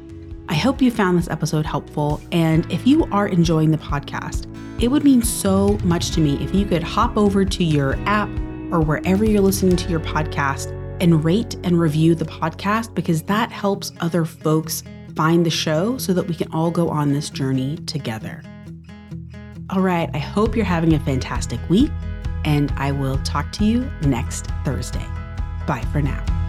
I 0.49 0.55
hope 0.55 0.83
you 0.83 0.91
found 0.91 1.19
this 1.19 1.29
episode 1.29 1.65
helpful. 1.65 2.21
And 2.31 2.71
if 2.71 2.87
you 2.87 3.05
are 3.13 3.29
enjoying 3.29 3.71
the 3.71 3.79
podcast, 3.79 4.47
it 4.83 4.89
would 4.89 5.05
mean 5.05 5.23
so 5.23 5.79
much 5.85 6.11
to 6.13 6.21
me 6.21 6.43
if 6.43 6.55
you 6.55 6.67
could 6.67 6.83
hop 6.83 7.17
over 7.17 7.45
to 7.45 7.65
your 7.65 7.95
app 8.07 8.29
or 8.71 8.81
wherever 8.81 9.25
you're 9.25 9.41
listening 9.41 9.77
to 9.77 9.89
your 9.89 10.01
podcast 10.01 10.71
and 11.01 11.25
rate 11.25 11.55
and 11.65 11.81
review 11.81 12.15
the 12.15 12.25
podcast 12.25 12.95
because 12.95 13.23
that 13.23 13.51
helps 13.51 13.93
other 14.01 14.25
folks 14.25 14.83
find 15.17 15.47
the 15.47 15.51
show 15.51 15.97
so 15.97 16.13
that 16.13 16.27
we 16.27 16.35
can 16.35 16.51
all 16.53 16.71
go 16.71 16.89
on 16.89 17.13
this 17.13 17.31
journey 17.31 17.77
together. 17.87 18.43
All 19.71 19.81
right, 19.81 20.11
I 20.13 20.19
hope 20.19 20.57
you're 20.57 20.65
having 20.65 20.95
a 20.95 21.01
fantastic 21.01 21.61
week 21.71 21.91
and 22.45 22.71
I 22.77 22.93
will 22.93 23.17
talk 23.19 23.51
to 23.53 23.65
you 23.65 23.91
next 24.03 24.47
Thursday. 24.65 25.07
Bye 25.67 25.85
for 25.93 26.03
now. 26.03 26.44